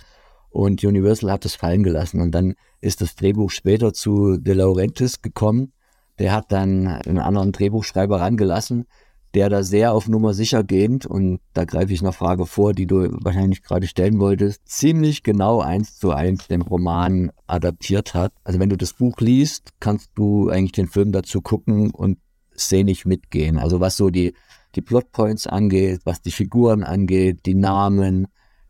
Und 0.50 0.84
Universal 0.84 1.32
hat 1.32 1.46
das 1.46 1.56
fallen 1.56 1.84
gelassen. 1.84 2.20
Und 2.20 2.32
dann 2.32 2.56
ist 2.82 3.02
das 3.02 3.16
Drehbuch 3.16 3.52
später 3.52 3.94
zu 3.94 4.38
De 4.38 4.54
Laurentiis 4.54 5.22
gekommen. 5.22 5.72
Der 6.18 6.34
hat 6.34 6.52
dann 6.52 6.88
einen 6.88 7.20
anderen 7.20 7.52
Drehbuchschreiber 7.54 8.20
rangelassen, 8.20 8.88
der 9.34 9.50
da 9.50 9.64
sehr 9.64 9.94
auf 9.94 10.08
Nummer 10.08 10.34
sicher 10.34 10.64
gehend, 10.64 11.06
und 11.06 11.40
da 11.54 11.66
greife 11.66 11.94
ich 11.94 12.02
eine 12.02 12.14
Frage 12.14 12.46
vor, 12.46 12.74
die 12.74 12.88
du 12.88 13.10
wahrscheinlich 13.24 13.62
gerade 13.62 13.88
stellen 13.88 14.20
wolltest, 14.20 14.68
ziemlich 14.68 15.24
genau 15.24 15.62
eins 15.62 15.98
zu 15.98 16.12
eins 16.12 16.48
den 16.48 16.62
Roman 16.62 17.32
adaptiert 17.48 18.14
hat. 18.14 18.34
Also 18.44 18.60
wenn 18.60 18.70
du 18.70 18.78
das 18.78 18.94
Buch 18.94 19.18
liest, 19.20 19.70
kannst 19.80 20.10
du 20.16 20.50
eigentlich 20.50 20.72
den 20.72 20.88
Film 20.88 21.12
dazu 21.12 21.42
gucken 21.42 21.92
und 21.92 22.18
szenig 22.58 23.06
mitgehen. 23.06 23.58
Also 23.58 23.80
was 23.80 23.98
so 23.98 24.10
die, 24.10 24.34
die 24.76 24.82
Plotpoints 24.82 25.48
angeht, 25.48 26.02
was 26.04 26.22
die 26.22 26.32
Figuren 26.32 26.84
angeht, 26.84 27.46
die 27.46 27.56
Namen, 27.56 28.28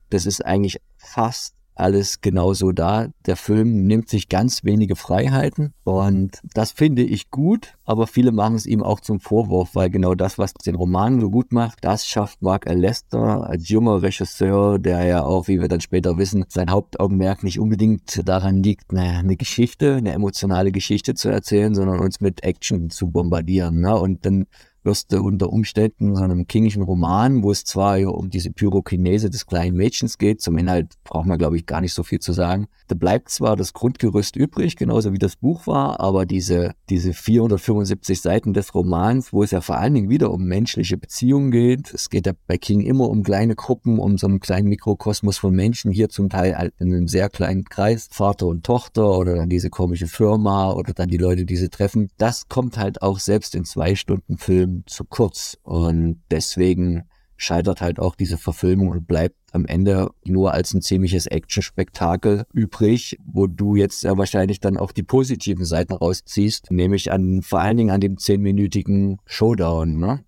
das 0.10 0.25
ist 0.25 0.46
eigentlich 0.46 0.82
fast 0.98 1.56
alles 1.80 2.22
genauso 2.22 2.72
da. 2.72 3.08
Der 3.26 3.36
Film 3.36 3.86
nimmt 3.86 4.10
sich 4.10 4.30
ganz 4.30 4.64
wenige 4.64 4.96
Freiheiten 4.96 5.74
und 5.84 6.40
das 6.54 6.72
finde 6.72 7.04
ich 7.04 7.32
gut, 7.32 7.76
aber 7.86 8.08
viele 8.08 8.32
machen 8.32 8.56
es 8.56 8.66
ihm 8.66 8.84
auch 8.84 9.00
zum 9.00 9.20
Vorwurf, 9.20 9.76
weil 9.76 9.90
genau 9.90 10.16
das, 10.16 10.38
was 10.38 10.54
den 10.54 10.76
Roman 10.76 11.20
so 11.20 11.30
gut 11.30 11.52
macht, 11.52 11.80
das 11.82 12.06
schafft 12.06 12.42
Mark 12.42 12.68
L. 12.68 12.80
Lester 12.80 13.48
als 13.50 13.70
junger 13.70 14.02
Regisseur, 14.02 14.80
der 14.80 15.04
ja 15.06 15.24
auch, 15.24 15.48
wie 15.48 15.62
wir 15.62 15.68
dann 15.68 15.82
später 15.82 16.18
wissen, 16.18 16.46
sein 16.48 16.70
Hauptaugenmerk 16.70 17.44
nicht 17.44 17.60
unbedingt 17.60 18.28
daran 18.28 18.62
liegt, 18.64 18.94
eine 18.94 19.38
Geschichte, 19.38 19.96
eine 19.96 20.14
emotionale 20.14 20.72
Geschichte 20.72 21.14
zu 21.14 21.30
erzählen, 21.30 21.74
sondern 21.76 22.00
uns 22.00 22.22
mit 22.22 22.44
Action 22.44 22.90
zu 22.90 23.10
bombardieren. 23.10 23.82
Ne? 23.82 23.96
Und 23.96 24.26
dann 24.26 24.46
wirst 24.84 25.12
du 25.12 25.22
unter 25.22 25.52
Umständen 25.52 26.16
so 26.16 26.24
einem 26.24 26.48
kingischen 26.48 26.84
Roman, 26.84 27.44
wo 27.44 27.52
es 27.52 27.64
zwar 27.64 28.00
um 28.00 28.30
diese 28.30 28.52
Pyrokinese 28.52 29.30
des 29.30 29.46
kleinen 29.46 29.76
Mädchens 29.76 30.18
geht, 30.18 30.42
zum 30.42 30.58
Inhalt 30.58 30.94
braucht 31.04 31.26
man, 31.26 31.38
glaube 31.38 31.58
ich, 31.58 31.66
gar 31.66 31.82
nicht 31.82 31.94
so 31.94 32.04
viel 32.04 32.20
zu 32.20 32.34
sagen. 32.34 32.68
Da 32.88 32.96
bleibt 32.96 33.30
zwar 33.30 33.56
das 33.56 33.74
Grundgerüst 33.74 34.36
übrig, 34.36 34.76
genauso 34.76 35.14
wie 35.14 35.18
das 35.18 35.36
Buch 35.36 35.68
war, 35.68 36.00
aber 36.00 36.26
diese, 36.26 36.74
diese 36.90 37.14
475 37.14 38.22
Seiten 38.22 38.54
des 38.54 38.74
Romans, 38.74 39.32
wo 39.34 39.44
es 39.44 39.52
ja 39.52 39.62
vor 39.62 39.78
allen 39.78 39.94
Dingen 39.94 40.10
wieder 40.10 40.32
um 40.32 40.44
menschliche 40.46 40.98
Beziehungen 40.98 41.52
geht, 41.52 41.94
es 41.94 42.10
geht 42.10 42.26
ja 42.26 42.34
bei 42.48 42.58
King 42.58 42.82
immer 42.82 43.10
um 43.10 43.24
kleine 43.24 43.56
Gruppen, 43.56 44.00
um 44.00 44.18
so 44.18 44.28
einen 44.28 44.40
kleinen 44.40 44.70
Mikrokosmos 44.70 45.38
von 45.38 45.54
Menschen, 45.54 45.92
hier 45.92 46.10
zum 46.10 46.30
Teil 46.30 46.72
in 46.80 46.94
einem 46.94 47.08
sehr 47.08 47.30
kleinen 47.30 47.66
Kreis, 47.66 48.08
Vater 48.12 48.48
und 48.48 48.64
Tochter 48.64 49.18
oder 49.18 49.36
dann 49.36 49.50
diese 49.50 49.70
komische 49.70 50.08
Firma 50.08 50.72
oder 50.72 50.94
dann 50.94 51.10
die 51.10 51.18
Leute, 51.18 51.46
die 51.46 51.58
sie 51.58 51.70
treffen. 51.70 52.10
Das 52.18 52.48
kommt 52.48 52.78
halt 52.78 53.02
auch 53.02 53.20
selbst 53.20 53.56
in 53.56 53.66
zwei 53.66 53.96
Stunden 53.96 54.38
Film 54.38 54.79
zu 54.86 55.06
kurz. 55.06 55.58
Und 55.64 56.22
deswegen 56.32 57.04
scheitert 57.38 57.82
halt 57.82 58.00
auch 58.00 58.16
diese 58.16 58.38
Verfilmung 58.38 58.90
und 58.90 59.08
bleibt 59.08 59.36
am 59.54 59.66
Ende 59.66 60.10
nur 60.26 60.54
als 60.54 60.74
ein 60.74 60.82
ziemliches 60.82 61.26
Action-Spektakel 61.26 62.44
übrig, 62.54 63.18
wo 63.26 63.48
du 63.48 63.76
jetzt 63.76 64.04
ja 64.04 64.18
wahrscheinlich 64.18 64.60
dann 64.60 64.78
auch 64.78 64.92
die 64.92 65.04
positiven 65.04 65.66
Seiten 65.66 65.94
rausziehst, 65.94 66.70
nämlich 66.70 67.12
an 67.12 67.42
vor 67.42 67.62
allen 67.62 67.78
Dingen 67.78 67.92
an 67.92 68.02
dem 68.02 68.18
zehnminütigen 68.18 69.20
Showdown, 69.26 69.98
ne? 69.98 70.24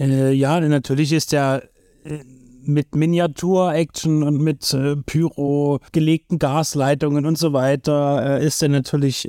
Äh, 0.00 0.32
ja, 0.32 0.58
natürlich 0.60 1.12
ist 1.12 1.32
der 1.32 1.62
äh, 2.04 2.18
mit 2.64 2.94
Miniatur-Action 2.94 4.22
und 4.22 4.40
mit 4.40 4.72
äh, 4.74 4.96
Pyro 4.96 5.80
gelegten 5.92 6.38
Gasleitungen 6.38 7.26
und 7.26 7.38
so 7.38 7.52
weiter 7.52 8.40
äh, 8.40 8.46
ist 8.46 8.62
er 8.62 8.68
natürlich 8.68 9.28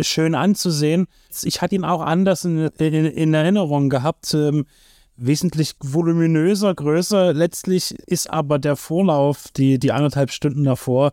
schön 0.00 0.34
anzusehen. 0.34 1.06
Ich 1.42 1.62
hatte 1.62 1.74
ihn 1.74 1.84
auch 1.84 2.00
anders 2.00 2.44
in, 2.44 2.68
in, 2.78 3.06
in 3.06 3.34
Erinnerung 3.34 3.88
gehabt. 3.88 4.34
Ähm, 4.34 4.66
wesentlich 5.16 5.74
voluminöser, 5.80 6.74
größer. 6.74 7.32
Letztlich 7.32 7.94
ist 8.06 8.30
aber 8.30 8.58
der 8.58 8.76
Vorlauf, 8.76 9.48
die, 9.56 9.78
die 9.78 9.92
anderthalb 9.92 10.30
Stunden 10.30 10.64
davor, 10.64 11.12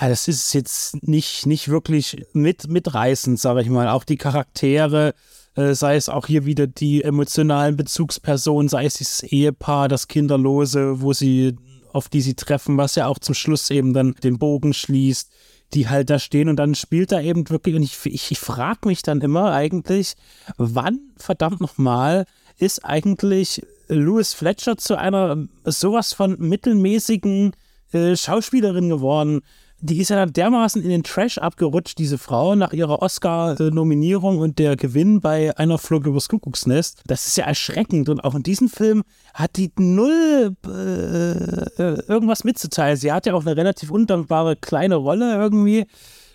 ja, 0.00 0.08
das 0.08 0.26
ist 0.26 0.52
jetzt 0.54 1.06
nicht, 1.06 1.46
nicht 1.46 1.68
wirklich 1.68 2.26
mit, 2.32 2.68
mitreißend, 2.68 3.38
sage 3.38 3.62
ich 3.62 3.68
mal. 3.68 3.88
Auch 3.88 4.02
die 4.02 4.16
Charaktere, 4.16 5.14
äh, 5.54 5.74
sei 5.74 5.94
es 5.94 6.08
auch 6.08 6.26
hier 6.26 6.44
wieder 6.44 6.66
die 6.66 7.04
emotionalen 7.04 7.76
Bezugspersonen, 7.76 8.68
sei 8.68 8.86
es 8.86 8.94
dieses 8.94 9.22
Ehepaar, 9.22 9.88
das 9.88 10.08
Kinderlose, 10.08 11.00
wo 11.00 11.12
sie, 11.12 11.56
auf 11.92 12.08
die 12.08 12.22
sie 12.22 12.34
treffen, 12.34 12.76
was 12.76 12.96
ja 12.96 13.06
auch 13.06 13.20
zum 13.20 13.36
Schluss 13.36 13.70
eben 13.70 13.92
dann 13.92 14.14
den 14.24 14.38
Bogen 14.38 14.74
schließt 14.74 15.30
die 15.74 15.88
halt 15.88 16.10
da 16.10 16.18
stehen 16.18 16.48
und 16.48 16.56
dann 16.56 16.74
spielt 16.74 17.12
er 17.12 17.22
eben 17.22 17.48
wirklich, 17.48 17.74
und 17.74 17.82
ich, 17.82 17.98
ich, 18.04 18.30
ich 18.30 18.38
frage 18.38 18.88
mich 18.88 19.02
dann 19.02 19.20
immer 19.20 19.52
eigentlich, 19.52 20.14
wann 20.56 21.00
verdammt 21.16 21.60
nochmal 21.60 22.26
ist 22.58 22.84
eigentlich 22.84 23.62
Louis 23.88 24.34
Fletcher 24.34 24.76
zu 24.76 24.96
einer 24.96 25.48
sowas 25.64 26.12
von 26.12 26.36
mittelmäßigen 26.38 27.52
äh, 27.92 28.16
Schauspielerin 28.16 28.88
geworden? 28.88 29.40
Die 29.82 29.98
ist 29.98 30.10
ja 30.10 30.16
dann 30.16 30.32
dermaßen 30.32 30.80
in 30.80 30.90
den 30.90 31.02
Trash 31.02 31.38
abgerutscht, 31.38 31.98
diese 31.98 32.16
Frau, 32.16 32.54
nach 32.54 32.72
ihrer 32.72 33.02
Oscar-Nominierung 33.02 34.38
und 34.38 34.60
der 34.60 34.76
Gewinn 34.76 35.20
bei 35.20 35.56
einer 35.58 35.76
Flug 35.76 36.06
übers 36.06 36.28
Kuckucksnest. 36.28 37.02
Das 37.06 37.26
ist 37.26 37.36
ja 37.36 37.46
erschreckend. 37.46 38.08
Und 38.08 38.22
auch 38.22 38.36
in 38.36 38.44
diesem 38.44 38.68
Film 38.68 39.02
hat 39.34 39.56
die 39.56 39.72
null 39.76 40.54
äh, 40.64 41.82
irgendwas 42.08 42.44
mitzuteilen. 42.44 42.96
Sie 42.96 43.10
hat 43.10 43.26
ja 43.26 43.34
auch 43.34 43.44
eine 43.44 43.56
relativ 43.56 43.90
undankbare 43.90 44.54
kleine 44.54 44.94
Rolle 44.94 45.34
irgendwie, 45.34 45.86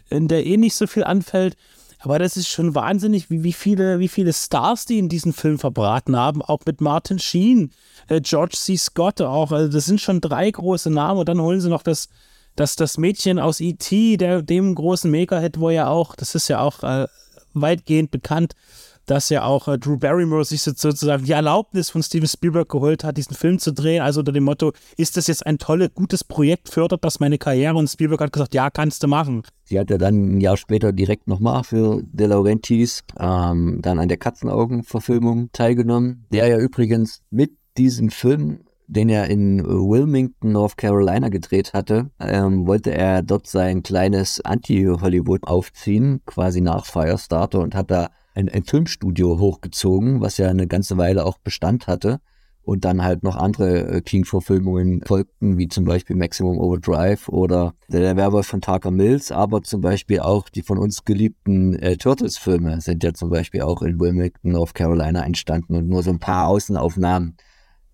in 0.10 0.28
der 0.28 0.46
eh 0.46 0.58
nicht 0.58 0.76
so 0.76 0.86
viel 0.86 1.06
anfällt. 1.06 1.56
Aber 2.00 2.20
das 2.20 2.36
ist 2.36 2.50
schon 2.50 2.76
wahnsinnig, 2.76 3.30
wie, 3.30 3.44
wie, 3.44 3.54
viele, 3.54 4.00
wie 4.00 4.10
viele 4.10 4.34
Stars 4.34 4.86
die 4.86 5.00
in 5.00 5.08
diesem 5.08 5.32
Film 5.32 5.58
verbraten 5.58 6.18
haben. 6.18 6.42
Auch 6.42 6.60
mit 6.66 6.82
Martin 6.82 7.18
Sheen, 7.18 7.72
äh, 8.10 8.20
George 8.20 8.58
C. 8.58 8.76
Scott 8.76 9.22
auch. 9.22 9.54
Also 9.54 9.72
das 9.72 9.86
sind 9.86 10.02
schon 10.02 10.20
drei 10.20 10.52
große 10.52 10.90
Namen. 10.90 11.22
Und 11.22 11.30
dann 11.30 11.40
holen 11.40 11.62
sie 11.62 11.70
noch 11.70 11.82
das 11.82 12.10
dass 12.58 12.76
das 12.76 12.98
Mädchen 12.98 13.40
aus 13.40 13.62
E.T., 13.62 14.18
der, 14.18 14.42
dem 14.42 14.76
großen 14.76 15.10
Mega-Hit, 15.10 15.60
wo 15.60 15.70
ja 15.70 15.88
auch, 15.88 16.16
das 16.16 16.36
ist 16.36 16.50
ja 16.50 16.60
auch 16.60 16.84
äh, 16.84 17.08
weitgehend 17.54 18.12
bekannt, 18.12 18.54
dass 19.06 19.30
ja 19.30 19.44
auch 19.44 19.68
äh, 19.68 19.78
Drew 19.78 19.98
Barrymore 19.98 20.44
sich 20.44 20.64
sozusagen 20.64 21.24
die 21.24 21.32
Erlaubnis 21.32 21.92
von 21.92 22.04
Steven 22.04 22.28
Spielberg 22.28 22.68
geholt 22.68 23.04
hat, 23.04 23.16
diesen 23.16 23.36
Film 23.36 23.60
zu 23.60 23.72
drehen. 23.72 24.02
Also 24.02 24.20
unter 24.20 24.32
dem 24.32 24.44
Motto, 24.44 24.74
ist 24.98 25.18
das 25.18 25.28
jetzt 25.28 25.46
ein 25.46 25.60
tolles, 25.60 25.92
gutes 25.94 26.24
Projekt, 26.24 26.70
fördert 26.70 27.06
das 27.06 27.20
meine 27.20 27.38
Karriere? 27.38 27.76
Und 27.76 27.88
Spielberg 27.88 28.22
hat 28.22 28.34
gesagt, 28.34 28.56
ja, 28.56 28.72
kannst 28.72 29.04
du 29.04 29.08
machen. 29.08 29.44
Sie 29.64 29.80
hat 29.80 29.92
ja 29.92 30.00
dann 30.00 30.38
ein 30.38 30.42
Jahr 30.42 30.58
später 30.58 30.92
direkt 30.92 31.28
nochmal 31.28 31.64
für 31.64 32.02
De 32.04 32.26
Laurentiis 32.26 33.04
ähm, 33.20 33.80
dann 33.84 34.00
an 34.00 34.10
der 34.10 34.18
Katzenaugen-Verfilmung 34.18 35.52
teilgenommen, 35.54 36.26
der 36.32 36.48
ja 36.48 36.58
übrigens 36.58 37.22
mit 37.30 37.52
diesem 37.78 38.10
Film 38.10 38.62
den 38.88 39.10
er 39.10 39.30
in 39.30 39.64
Wilmington, 39.66 40.54
North 40.54 40.78
Carolina 40.78 41.30
gedreht 41.30 41.74
hatte, 41.74 42.10
ähm, 42.20 42.66
wollte 42.66 42.92
er 42.92 43.22
dort 43.22 43.48
sein 43.48 43.84
kleines 43.84 44.42
Anti-Hollywood 44.42 45.44
aufziehen, 45.44 46.22
quasi 46.26 46.62
nach 46.62 46.86
Firestarter 46.86 47.60
und 47.60 47.76
hat 47.76 47.92
da 47.92 48.10
ein, 48.34 48.50
ein 48.50 48.64
Filmstudio 48.64 49.40
hochgezogen, 49.40 50.22
was 50.22 50.38
ja 50.38 50.48
eine 50.48 50.68
ganze 50.68 50.98
Weile 50.98 51.26
auch 51.26 51.38
Bestand 51.40 51.88
hatte 51.88 52.22
und 52.68 52.84
dann 52.84 53.02
halt 53.02 53.24
noch 53.24 53.36
andere 53.36 53.88
äh, 53.88 54.02
King-Verfilmungen 54.02 55.02
folgten, 55.06 55.58
wie 55.58 55.68
zum 55.68 55.86
Beispiel 55.86 56.16
Maximum 56.16 56.58
Overdrive 56.58 57.30
oder 57.30 57.74
Der 57.90 58.16
Werwolf 58.16 58.48
von 58.48 58.62
Tucker 58.62 58.92
Mills, 58.92 59.32
aber 59.32 59.64
zum 59.64 59.82
Beispiel 59.82 60.20
auch 60.20 60.50
die 60.50 60.62
von 60.62 60.78
uns 60.78 61.04
geliebten 61.04 61.76
äh, 61.80 61.98
Turtles-Filme 61.98 62.80
sind 62.82 63.04
ja 63.04 63.14
zum 63.14 63.30
Beispiel 63.30 63.62
auch 63.62 63.82
in 63.82 64.00
Wilmington, 64.00 64.52
North 64.52 64.74
Carolina 64.74 65.26
entstanden 65.26 65.76
und 65.76 65.88
nur 65.88 66.04
so 66.04 66.12
ein 66.12 66.20
paar 66.20 66.48
Außenaufnahmen 66.48 67.38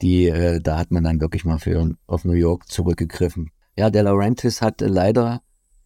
die, 0.04 0.28
äh, 0.28 0.60
da 0.62 0.78
hat 0.78 0.92
man 0.92 1.04
dann 1.04 1.22
wirklich 1.22 1.46
mal 1.46 1.58
für 1.58 1.96
auf 2.06 2.26
New 2.26 2.34
York 2.34 2.70
zurückgegriffen. 2.70 3.50
Ja, 3.78 3.90
De 3.90 4.02
Laurentiis 4.02 4.62
hat 4.62 4.82
äh, 4.82 4.88
leider 4.88 5.42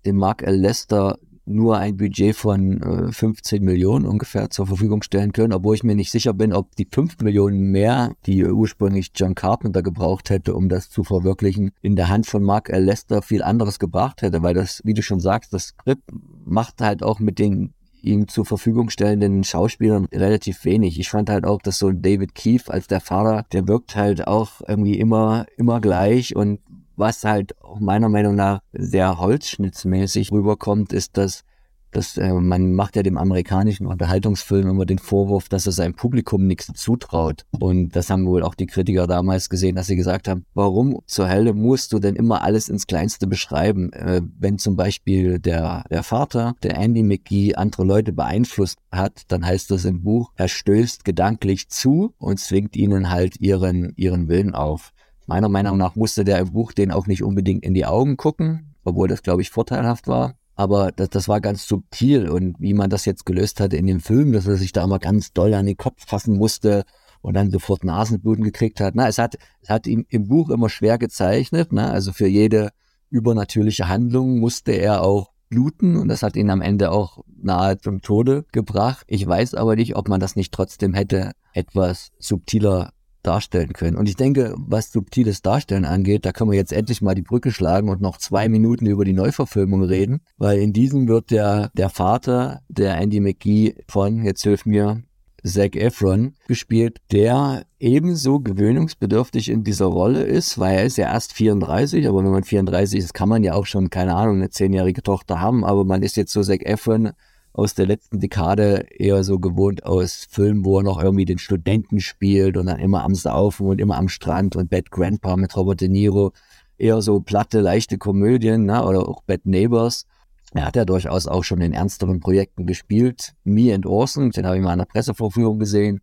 dem 0.06 0.18
Mark 0.18 0.42
L. 0.42 0.56
Lester 0.56 1.20
nur 1.46 1.78
ein 1.78 1.96
Budget 1.96 2.36
von 2.36 2.82
äh, 2.82 3.12
15 3.12 3.64
Millionen 3.64 4.06
ungefähr 4.06 4.50
zur 4.50 4.68
Verfügung 4.68 5.02
stellen 5.02 5.32
können, 5.32 5.54
obwohl 5.54 5.76
ich 5.76 5.84
mir 5.84 5.96
nicht 5.96 6.12
sicher 6.12 6.34
bin, 6.34 6.52
ob 6.52 6.76
die 6.76 6.88
5 6.92 7.20
Millionen 7.22 7.72
mehr, 7.72 8.12
die 8.26 8.44
ursprünglich 8.44 9.12
John 9.16 9.34
Carpenter 9.34 9.82
gebraucht 9.82 10.30
hätte, 10.30 10.54
um 10.56 10.68
das 10.68 10.90
zu 10.90 11.04
verwirklichen, 11.04 11.72
in 11.82 11.96
der 11.96 12.10
Hand 12.10 12.28
von 12.28 12.44
Mark 12.44 12.70
L. 12.70 12.84
Lester 12.84 13.22
viel 13.22 13.44
anderes 13.44 13.80
gebracht 13.80 14.22
hätte, 14.22 14.44
weil 14.44 14.56
das, 14.56 14.82
wie 14.84 14.94
du 14.94 15.02
schon 15.02 15.22
sagst, 15.22 15.54
das 15.54 15.68
Skript 15.68 16.04
macht 16.44 16.82
halt 16.82 17.02
auch 17.02 17.20
mit 17.20 17.40
den 17.40 17.74
ihm 18.02 18.28
zur 18.28 18.46
Verfügung 18.46 18.90
stellenden 18.90 19.44
Schauspielern 19.44 20.06
relativ 20.14 20.66
wenig. 20.66 21.00
Ich 21.00 21.10
fand 21.10 21.30
halt 21.30 21.46
auch, 21.46 21.62
dass 21.62 21.80
so 21.80 21.92
David 21.92 22.36
Keefe 22.36 22.72
als 22.72 22.88
der 22.88 23.02
Vater, 23.02 23.46
der 23.52 23.68
wirkt 23.68 23.96
halt 23.96 24.28
auch 24.28 24.62
irgendwie 24.68 25.00
immer, 25.00 25.46
immer 25.58 25.82
gleich 25.82 26.36
und 26.36 26.60
was 26.96 27.24
halt 27.24 27.56
meiner 27.80 28.10
Meinung 28.10 28.36
nach 28.36 28.62
sehr 28.74 29.20
holzschnittsmäßig 29.20 30.32
rüberkommt, 30.32 30.94
ist, 30.94 31.18
dass 31.18 31.44
Das, 31.92 32.18
äh, 32.18 32.34
man 32.34 32.74
macht 32.74 32.96
ja 32.96 33.04
dem 33.04 33.18
amerikanischen 33.18 33.88
Unterhaltungsfilm 33.88 34.70
immer 34.70 34.86
den 34.86 35.00
Vorwurf, 35.00 35.50
dass 35.50 35.66
er 35.66 35.72
seinem 35.72 35.96
Publikum 35.96 36.46
nichts 36.46 36.72
zutraut. 36.74 37.46
Und 37.60 37.96
das 37.96 38.10
haben 38.10 38.26
wohl 38.26 38.44
auch 38.44 38.56
die 38.56 38.68
Kritiker 38.68 39.08
damals 39.08 39.50
gesehen, 39.50 39.76
dass 39.76 39.88
sie 39.88 39.96
gesagt 39.96 40.28
haben, 40.28 40.46
warum 40.54 41.00
zur 41.06 41.30
Hölle 41.30 41.54
musst 41.54 41.94
du 41.94 42.00
denn 42.00 42.16
immer 42.16 42.44
alles 42.44 42.70
ins 42.70 42.88
Kleinste 42.88 43.28
beschreiben? 43.28 43.92
Äh, 43.94 44.22
wenn 44.38 44.58
zum 44.58 44.76
Beispiel 44.76 45.40
der, 45.40 45.84
der 45.90 46.04
Vater, 46.04 46.56
der 46.64 46.78
Andy 46.78 47.04
McGee, 47.04 47.56
andere 47.56 47.84
Leute 47.84 48.14
beeinflusst 48.14 48.80
hat, 48.92 49.24
dann 49.30 49.46
heißt 49.46 49.72
das 49.72 49.86
im 49.86 50.04
Buch, 50.04 50.32
er 50.36 50.48
stößt 50.48 51.06
gedanklich 51.06 51.70
zu 51.70 52.14
und 52.18 52.40
zwingt 52.40 52.76
ihnen 52.76 53.10
halt 53.10 53.40
ihren, 53.40 53.94
ihren 53.96 54.28
Willen 54.28 54.54
auf. 54.54 54.94
Meiner 55.26 55.50
Meinung 55.50 55.78
nach 55.78 55.96
musste 55.96 56.24
der 56.24 56.40
im 56.40 56.54
Buch 56.54 56.72
den 56.72 56.92
auch 56.92 57.06
nicht 57.06 57.22
unbedingt 57.22 57.64
in 57.66 57.74
die 57.74 57.86
Augen 57.86 58.16
gucken, 58.16 58.76
obwohl 58.86 59.10
das, 59.10 59.24
glaube 59.24 59.42
ich, 59.42 59.50
vorteilhaft 59.50 60.08
war. 60.08 60.36
Aber 60.58 60.92
das, 60.92 61.10
das 61.10 61.28
war 61.28 61.40
ganz 61.40 61.68
subtil 61.68 62.28
und 62.28 62.60
wie 62.60 62.74
man 62.74 62.90
das 62.90 63.06
jetzt 63.06 63.28
gelöst 63.28 63.60
hatte 63.60 63.78
in 63.78 63.86
dem 63.86 64.00
Film, 64.00 64.34
dass 64.34 64.48
er 64.48 64.58
sich 64.58 64.74
da 64.74 64.84
immer 64.84 64.98
ganz 64.98 65.32
doll 65.32 65.54
an 65.54 65.68
den 65.68 65.78
Kopf 65.78 66.06
fassen 66.08 66.36
musste 66.36 66.84
und 67.22 67.36
dann 67.36 67.52
sofort 67.52 67.84
Nasenbluten 67.84 68.44
gekriegt 68.44 68.82
hat. 68.82 68.96
Na, 68.96 69.08
es 69.08 69.20
hat, 69.20 69.38
es 69.62 69.70
hat 69.70 69.86
ihm 69.86 70.06
im 70.10 70.28
Buch 70.28 70.50
immer 70.50 70.70
schwer 70.70 70.98
gezeichnet. 70.98 71.70
Na, 71.72 71.92
also 71.92 72.12
für 72.12 72.28
jede 72.28 72.72
übernatürliche 73.12 73.88
Handlung 73.88 74.40
musste 74.40 74.72
er 74.72 75.04
auch 75.04 75.32
bluten 75.48 75.96
und 75.96 76.08
das 76.08 76.24
hat 76.24 76.36
ihn 76.36 76.50
am 76.50 76.62
Ende 76.62 76.92
auch 76.92 77.24
nahe 77.40 77.78
zum 77.78 78.02
Tode 78.02 78.44
gebracht. 78.52 79.06
Ich 79.08 79.26
weiß 79.26 79.54
aber 79.54 79.76
nicht, 79.76 79.96
ob 79.96 80.10
man 80.10 80.20
das 80.20 80.36
nicht 80.36 80.52
trotzdem 80.52 80.96
hätte 80.96 81.34
etwas 81.54 82.10
subtiler 82.18 82.94
darstellen 83.28 83.74
können. 83.74 83.98
Und 83.98 84.08
ich 84.08 84.16
denke, 84.16 84.56
was 84.58 84.92
subtiles 84.92 85.42
Darstellen 85.42 85.86
angeht, 85.86 86.26
da 86.26 86.32
können 86.32 86.52
wir 86.52 86.58
jetzt 86.58 86.74
endlich 86.74 87.02
mal 87.02 87.16
die 87.16 87.22
Brücke 87.22 87.52
schlagen 87.52 87.90
und 87.90 88.02
noch 88.02 88.18
zwei 88.18 88.48
Minuten 88.50 88.86
über 88.86 89.06
die 89.06 89.14
Neuverfilmung 89.14 89.84
reden, 89.84 90.22
weil 90.38 90.60
in 90.60 90.74
diesem 90.74 91.08
wird 91.08 91.32
der, 91.32 91.70
der 91.76 91.90
Vater, 91.90 92.62
der 92.70 92.98
Andy 92.98 93.20
McGee 93.20 93.76
von, 93.88 94.24
jetzt 94.24 94.44
hilf 94.44 94.66
mir, 94.66 95.04
Zac 95.44 95.76
Efron 95.76 96.34
gespielt, 96.48 97.00
der 97.12 97.66
ebenso 97.80 98.40
gewöhnungsbedürftig 98.40 99.50
in 99.50 99.64
dieser 99.64 99.86
Rolle 99.86 100.24
ist, 100.24 100.60
weil 100.60 100.78
er 100.78 100.86
ist 100.86 100.98
ja 100.98 101.12
erst 101.12 101.34
34, 101.34 102.08
aber 102.08 102.24
wenn 102.24 102.32
man 102.32 102.44
34 102.44 103.00
ist, 103.00 103.14
kann 103.14 103.30
man 103.30 103.44
ja 103.44 103.54
auch 103.54 103.66
schon, 103.66 103.90
keine 103.90 104.16
Ahnung, 104.16 104.38
eine 104.38 104.50
zehnjährige 104.50 105.04
Tochter 105.04 105.40
haben, 105.40 105.64
aber 105.64 105.86
man 105.86 106.02
ist 106.02 106.18
jetzt 106.18 106.34
so 106.34 106.42
Zac 106.42 106.66
Efron 106.66 107.12
aus 107.58 107.74
der 107.74 107.88
letzten 107.88 108.20
Dekade 108.20 108.86
eher 108.92 109.24
so 109.24 109.40
gewohnt 109.40 109.84
aus 109.84 110.28
Filmen, 110.30 110.64
wo 110.64 110.78
er 110.78 110.84
noch 110.84 111.02
irgendwie 111.02 111.26
den 111.26 111.40
Studenten 111.40 112.00
spielt 112.00 112.56
und 112.56 112.68
dann 112.68 112.80
immer 112.80 113.04
am 113.04 113.16
Saufen 113.16 113.66
und 113.66 113.82
immer 113.82 113.98
am 113.98 114.10
Strand 114.10 114.56
und 114.56 114.70
Bad 114.70 114.92
Grandpa 114.92 115.36
mit 115.36 115.58
Robert 115.58 115.82
De 115.82 115.90
Niro. 115.90 116.34
Eher 116.78 117.02
so 117.02 117.20
platte, 117.20 117.60
leichte 117.62 117.98
Komödien, 117.98 118.66
ne? 118.66 118.86
oder 118.86 119.10
auch 119.10 119.24
Bad 119.24 119.48
Neighbors. 119.48 120.06
Er 120.54 120.66
hat 120.66 120.76
ja 120.76 120.86
durchaus 120.86 121.26
auch 121.26 121.44
schon 121.44 121.60
in 121.62 121.74
ernsteren 121.74 122.20
Projekten 122.20 122.68
gespielt. 122.68 123.34
Me 123.44 123.74
and 123.74 123.88
Orson, 123.88 124.30
den 124.30 124.46
habe 124.46 124.58
ich 124.58 124.64
mal 124.64 124.74
an 124.74 124.80
der 124.80 124.86
Pressevorführung 124.86 125.58
gesehen, 125.58 126.02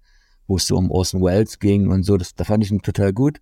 wo 0.49 0.57
es 0.57 0.67
so 0.67 0.77
um 0.77 0.91
Orson 0.91 1.23
Welles 1.23 1.61
ging 1.61 1.89
und 1.89 2.03
so. 2.03 2.17
Das, 2.17 2.35
da 2.35 2.43
fand 2.43 2.65
ich 2.65 2.73
ihn 2.73 2.83
total 2.83 3.13
gut. 3.13 3.39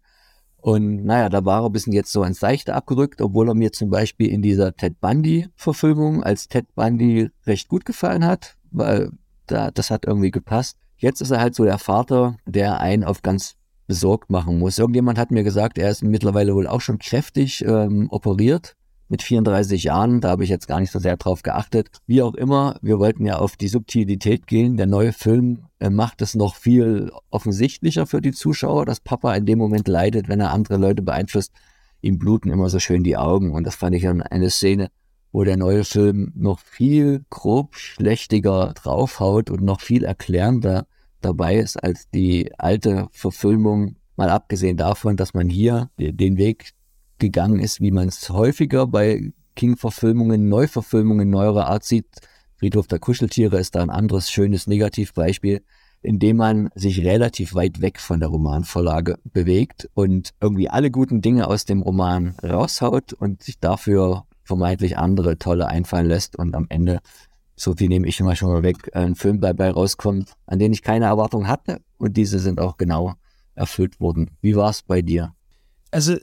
Und 0.62 1.04
naja, 1.04 1.28
da 1.28 1.44
war 1.44 1.62
er 1.62 1.66
ein 1.66 1.72
bisschen 1.72 1.92
jetzt 1.92 2.12
so 2.12 2.22
ins 2.22 2.38
Seichte 2.38 2.74
abgerückt, 2.74 3.20
obwohl 3.20 3.48
er 3.48 3.54
mir 3.54 3.72
zum 3.72 3.90
Beispiel 3.90 4.28
in 4.28 4.42
dieser 4.42 4.76
Ted 4.76 5.00
Bundy-Verfilmung 5.00 6.22
als 6.22 6.46
Ted 6.46 6.72
Bundy 6.76 7.30
recht 7.44 7.68
gut 7.68 7.84
gefallen 7.84 8.24
hat, 8.24 8.56
weil 8.70 9.10
da, 9.48 9.72
das 9.72 9.90
hat 9.90 10.06
irgendwie 10.06 10.30
gepasst. 10.30 10.78
Jetzt 10.96 11.20
ist 11.20 11.32
er 11.32 11.40
halt 11.40 11.56
so 11.56 11.64
der 11.64 11.78
Vater, 11.78 12.36
der 12.46 12.78
einen 12.78 13.02
auf 13.02 13.22
ganz 13.22 13.56
besorgt 13.88 14.30
machen 14.30 14.60
muss. 14.60 14.78
Irgendjemand 14.78 15.18
hat 15.18 15.32
mir 15.32 15.42
gesagt, 15.42 15.78
er 15.78 15.90
ist 15.90 16.04
mittlerweile 16.04 16.54
wohl 16.54 16.68
auch 16.68 16.80
schon 16.80 16.98
kräftig 16.98 17.64
ähm, 17.64 18.06
operiert 18.10 18.76
mit 19.12 19.22
34 19.22 19.84
Jahren, 19.84 20.22
da 20.22 20.30
habe 20.30 20.42
ich 20.42 20.48
jetzt 20.48 20.66
gar 20.66 20.80
nicht 20.80 20.90
so 20.90 20.98
sehr 20.98 21.18
drauf 21.18 21.42
geachtet. 21.42 21.90
Wie 22.06 22.22
auch 22.22 22.34
immer, 22.34 22.78
wir 22.80 22.98
wollten 22.98 23.26
ja 23.26 23.36
auf 23.36 23.56
die 23.56 23.68
Subtilität 23.68 24.46
gehen. 24.46 24.78
Der 24.78 24.86
neue 24.86 25.12
Film 25.12 25.66
äh, 25.80 25.90
macht 25.90 26.22
es 26.22 26.34
noch 26.34 26.56
viel 26.56 27.12
offensichtlicher 27.28 28.06
für 28.06 28.22
die 28.22 28.32
Zuschauer, 28.32 28.86
dass 28.86 29.00
Papa 29.00 29.34
in 29.34 29.44
dem 29.44 29.58
Moment 29.58 29.86
leidet, 29.86 30.30
wenn 30.30 30.40
er 30.40 30.50
andere 30.50 30.78
Leute 30.78 31.02
beeinflusst. 31.02 31.52
Ihm 32.00 32.18
bluten 32.18 32.50
immer 32.50 32.70
so 32.70 32.78
schön 32.78 33.04
die 33.04 33.18
Augen 33.18 33.52
und 33.52 33.64
das 33.64 33.74
fand 33.74 33.94
ich 33.94 34.08
eine 34.08 34.48
Szene, 34.48 34.88
wo 35.30 35.44
der 35.44 35.58
neue 35.58 35.84
Film 35.84 36.32
noch 36.34 36.58
viel 36.60 37.26
grob 37.28 37.76
schlechtiger 37.76 38.72
draufhaut 38.74 39.50
und 39.50 39.62
noch 39.62 39.82
viel 39.82 40.04
erklärender 40.04 40.86
dabei 41.20 41.56
ist 41.56 41.76
als 41.76 42.08
die 42.08 42.50
alte 42.58 43.08
Verfilmung. 43.12 43.96
Mal 44.16 44.30
abgesehen 44.30 44.78
davon, 44.78 45.18
dass 45.18 45.34
man 45.34 45.50
hier 45.50 45.90
den 45.98 46.38
Weg 46.38 46.72
gegangen 47.22 47.60
ist, 47.60 47.80
wie 47.80 47.92
man 47.92 48.08
es 48.08 48.28
häufiger 48.28 48.86
bei 48.88 49.32
King-Verfilmungen, 49.54 50.48
Neuverfilmungen 50.48 51.30
neuerer 51.30 51.68
Art 51.68 51.84
sieht. 51.84 52.08
Friedhof 52.56 52.88
der 52.88 52.98
Kuscheltiere 52.98 53.58
ist 53.58 53.76
da 53.76 53.82
ein 53.82 53.90
anderes 53.90 54.30
schönes 54.30 54.66
Negativbeispiel, 54.66 55.62
in 56.02 56.18
dem 56.18 56.36
man 56.36 56.70
sich 56.74 57.04
relativ 57.04 57.54
weit 57.54 57.80
weg 57.80 58.00
von 58.00 58.18
der 58.18 58.28
Romanvorlage 58.28 59.18
bewegt 59.24 59.88
und 59.94 60.30
irgendwie 60.40 60.68
alle 60.68 60.90
guten 60.90 61.22
Dinge 61.22 61.46
aus 61.46 61.64
dem 61.64 61.82
Roman 61.82 62.34
raushaut 62.42 63.12
und 63.12 63.42
sich 63.44 63.60
dafür 63.60 64.24
vermeintlich 64.42 64.98
andere 64.98 65.38
tolle 65.38 65.68
einfallen 65.68 66.06
lässt 66.06 66.36
und 66.36 66.56
am 66.56 66.66
Ende, 66.70 66.98
so 67.54 67.74
viel 67.74 67.88
nehme 67.88 68.08
ich 68.08 68.18
immer 68.18 68.34
schon 68.34 68.50
mal 68.50 68.64
weg, 68.64 68.96
ein 68.96 69.14
Film 69.14 69.40
dabei 69.40 69.70
rauskommt, 69.70 70.32
an 70.46 70.58
den 70.58 70.72
ich 70.72 70.82
keine 70.82 71.04
Erwartung 71.04 71.46
hatte 71.46 71.80
und 71.98 72.16
diese 72.16 72.40
sind 72.40 72.60
auch 72.60 72.78
genau 72.78 73.14
erfüllt 73.54 74.00
worden. 74.00 74.30
Wie 74.40 74.56
war 74.56 74.70
es 74.70 74.82
bei 74.82 75.02
dir? 75.02 75.34
Also 75.92 76.16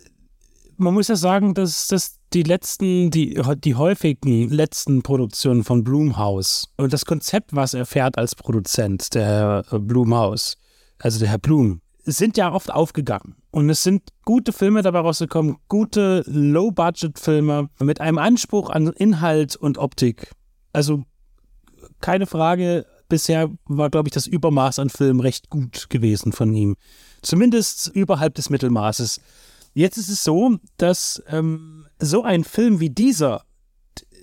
man 0.79 0.93
muss 0.93 1.09
ja 1.09 1.15
sagen, 1.15 1.53
dass 1.53 1.87
das 1.87 2.19
die 2.33 2.43
letzten, 2.43 3.11
die, 3.11 3.39
die 3.63 3.75
häufigen 3.75 4.49
letzten 4.49 5.01
Produktionen 5.01 5.63
von 5.63 5.83
Blumhaus 5.83 6.69
und 6.77 6.93
das 6.93 7.05
Konzept, 7.05 7.55
was 7.55 7.73
er 7.73 7.85
fährt 7.85 8.17
als 8.17 8.35
Produzent, 8.35 9.13
der 9.13 9.65
Herr 9.69 9.79
Blumhaus, 9.79 10.55
also 10.99 11.19
der 11.19 11.29
Herr 11.29 11.39
Blum, 11.39 11.81
sind 12.05 12.37
ja 12.37 12.51
oft 12.51 12.71
aufgegangen. 12.71 13.35
Und 13.51 13.69
es 13.69 13.83
sind 13.83 14.03
gute 14.25 14.53
Filme 14.53 14.81
dabei 14.81 14.99
rausgekommen, 14.99 15.57
gute 15.67 16.23
Low-Budget-Filme 16.27 17.69
mit 17.79 17.99
einem 17.99 18.17
Anspruch 18.17 18.69
an 18.69 18.87
Inhalt 18.87 19.55
und 19.55 19.77
Optik. 19.77 20.31
Also 20.71 21.03
keine 21.99 22.25
Frage, 22.25 22.85
bisher 23.09 23.49
war, 23.65 23.89
glaube 23.89 24.07
ich, 24.07 24.13
das 24.13 24.27
Übermaß 24.27 24.79
an 24.79 24.89
Filmen 24.89 25.19
recht 25.19 25.49
gut 25.49 25.89
gewesen 25.89 26.31
von 26.31 26.53
ihm. 26.53 26.75
Zumindest 27.21 27.87
überhalb 27.93 28.35
des 28.35 28.49
Mittelmaßes. 28.49 29.19
Jetzt 29.79 29.95
ist 29.95 30.09
es 30.09 30.25
so, 30.25 30.57
dass 30.75 31.23
ähm, 31.29 31.85
so 31.99 32.23
ein 32.23 32.43
Film 32.43 32.81
wie 32.81 32.89
dieser, 32.89 33.45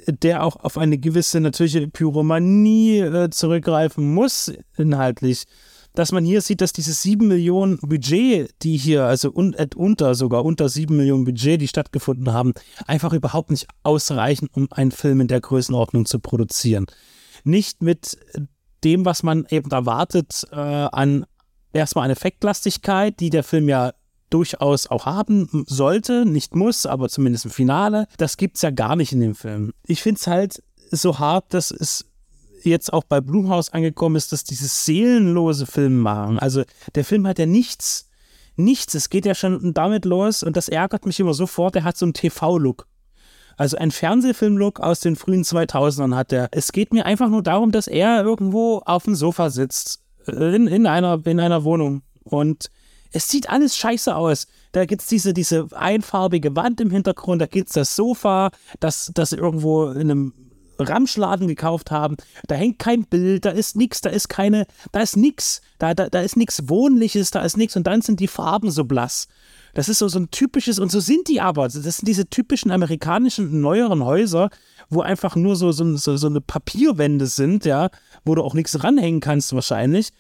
der 0.07 0.43
auch 0.43 0.57
auf 0.57 0.77
eine 0.77 0.99
gewisse 0.99 1.41
natürliche 1.41 1.89
Pyromanie 1.89 2.99
äh, 2.99 3.31
zurückgreifen 3.31 4.13
muss, 4.13 4.53
inhaltlich, 4.77 5.45
dass 5.95 6.13
man 6.13 6.27
hier 6.27 6.43
sieht, 6.43 6.61
dass 6.61 6.75
diese 6.75 6.93
7 6.93 7.27
Millionen 7.27 7.79
Budget, 7.79 8.55
die 8.65 8.77
hier, 8.77 9.07
also 9.07 9.33
un 9.33 9.55
äh, 9.55 9.67
unter 9.75 10.15
sogar 10.15 10.45
unter 10.45 10.69
7 10.69 10.95
Millionen 10.95 11.25
Budget, 11.25 11.59
die 11.59 11.69
stattgefunden 11.69 12.35
haben, 12.35 12.53
einfach 12.87 13.15
überhaupt 13.15 13.51
nicht 13.51 13.67
ausreichen, 13.83 14.49
um 14.53 14.69
einen 14.73 14.91
Film 14.91 15.23
in 15.23 15.29
der 15.29 15.41
Größenordnung 15.41 16.05
zu 16.05 16.19
produzieren. 16.19 16.85
Nicht 17.45 17.83
mit 17.83 18.19
dem, 18.85 19.07
was 19.07 19.23
man 19.23 19.47
eben 19.49 19.71
erwartet, 19.71 20.47
äh, 20.53 20.57
an 20.57 21.25
erstmal 21.73 22.05
an 22.05 22.11
Effektlastigkeit, 22.11 23.19
die 23.21 23.31
der 23.31 23.43
Film 23.43 23.71
ja 23.71 23.95
durchaus 24.37 24.87
auch 24.87 25.07
haben 25.07 25.65
sollte, 25.67 26.27
nicht 26.27 26.55
muss, 26.55 26.85
aber 26.85 27.09
zumindest 27.09 27.47
im 27.47 27.51
Finale. 27.51 28.07
Das 28.19 28.37
gibt 28.37 28.57
es 28.57 28.63
ja 28.63 28.71
gar 28.71 28.95
nicht 28.95 29.13
in 29.13 29.21
dem 29.21 29.35
Film. 29.35 29.73
Ich 29.87 30.03
finde 30.03 30.19
es 30.19 30.27
halt 30.27 30.63
so 30.91 31.19
hart, 31.19 31.55
dass 31.55 31.71
es 31.71 32.05
jetzt 32.63 32.93
auch 32.93 33.05
bei 33.05 33.23
Blumhaus 33.23 33.73
angekommen 33.73 34.17
ist, 34.17 34.33
dass 34.33 34.45
dieses 34.45 34.85
seelenlose 34.85 35.65
Film 35.65 36.01
machen. 36.01 36.39
Also 36.39 36.65
der 36.95 37.07
Film 37.07 37.27
hat 37.27 37.39
ja 37.39 37.47
nichts, 37.47 38.11
nichts. 38.57 38.95
Es 38.95 39.09
geht 39.09 39.25
ja 39.25 39.35
schon 39.35 39.73
damit 39.73 40.05
los 40.05 40.43
und 40.43 40.55
das 40.55 40.69
ärgert 40.69 41.07
mich 41.07 41.19
immer 41.19 41.33
sofort. 41.33 41.75
Er 41.75 41.85
hat 41.85 41.97
so 41.97 42.05
einen 42.05 42.13
TV-Look. 42.13 42.87
Also 43.57 43.79
ein 43.79 43.91
Fernsehfilm-Look 43.91 44.81
aus 44.81 45.01
den 45.01 45.17
frühen 45.17 45.45
2000ern 45.45 46.15
hat 46.15 46.31
er. 46.31 46.49
Es 46.51 46.73
geht 46.73 46.93
mir 46.93 47.07
einfach 47.07 47.31
nur 47.31 47.43
darum, 47.43 47.73
dass 47.73 47.87
er 47.87 48.23
irgendwo 48.23 48.83
auf 48.85 49.05
dem 49.05 49.15
Sofa 49.15 49.49
sitzt. 49.49 50.03
In, 50.27 50.67
in, 50.67 50.87
einer, 50.87 51.23
in 51.25 51.41
einer 51.41 51.65
Wohnung. 51.65 52.03
Und 52.23 52.71
es 53.17 53.29
sieht 53.29 53.49
alles 53.49 53.77
scheiße 53.77 54.15
aus. 54.15 54.47
Da 54.73 54.85
gibt 54.85 55.01
es 55.01 55.09
diese, 55.09 55.33
diese 55.33 55.69
einfarbige 55.73 56.55
Wand 56.55 56.83
im 56.83 56.91
Hintergrund, 56.91 57.41
da 57.41 57.47
gibt 57.47 57.69
es 57.69 57.73
das 57.73 57.97
Sofa, 57.97 58.51
das, 58.79 59.11
das 59.15 59.33
irgendwo 59.33 59.87
in 59.87 60.11
einem 60.11 60.35
Ramschladen 60.79 61.49
gekauft 61.49 61.91
haben. 61.91 62.19
Da 62.47 62.57
hängt 62.57 62.79
kein 62.79 63.05
Bild, 63.05 63.47
da 63.47 63.51
ist 63.51 63.75
nichts, 63.75 64.03
da 64.03 64.11
ist 64.11 64.29
keine, 64.29 64.67
da 64.93 65.01
ist 65.01 65.17
nichts, 65.17 65.63
da, 65.79 65.95
da, 65.95 66.11
da 66.11 66.21
ist 66.21 66.37
nichts 66.37 66.69
Wohnliches, 66.69 67.31
da 67.31 67.41
ist 67.41 67.57
nichts 67.57 67.75
und 67.77 67.87
dann 67.87 68.03
sind 68.03 68.21
die 68.21 68.29
Farben 68.29 68.71
so 68.71 68.85
blass. 68.85 69.29
Das 69.73 69.89
ist 69.89 69.99
so, 69.99 70.09
so 70.09 70.19
ein 70.19 70.31
typisches, 70.31 70.79
und 70.79 70.91
so 70.91 71.01
sind 71.01 71.29
die 71.29 71.41
aber. 71.41 71.65
Das 71.65 71.83
sind 71.83 72.07
diese 72.07 72.29
typischen 72.29 72.71
amerikanischen 72.71 73.63
neueren 73.63 74.05
Häuser, 74.05 74.51
wo 74.91 75.01
einfach 75.01 75.37
nur 75.37 75.57
so, 75.57 75.73
so, 75.73 75.97
so, 75.97 76.19
so 76.19 76.27
eine 76.27 76.43
Papierwände 76.43 77.27
sind, 77.27 77.65
ja, 77.65 77.89
wo 78.27 78.35
du 78.35 78.43
auch 78.43 78.55
nichts 78.55 78.85
ranhängen 78.85 79.21
kannst 79.21 79.55
wahrscheinlich. 79.55 80.13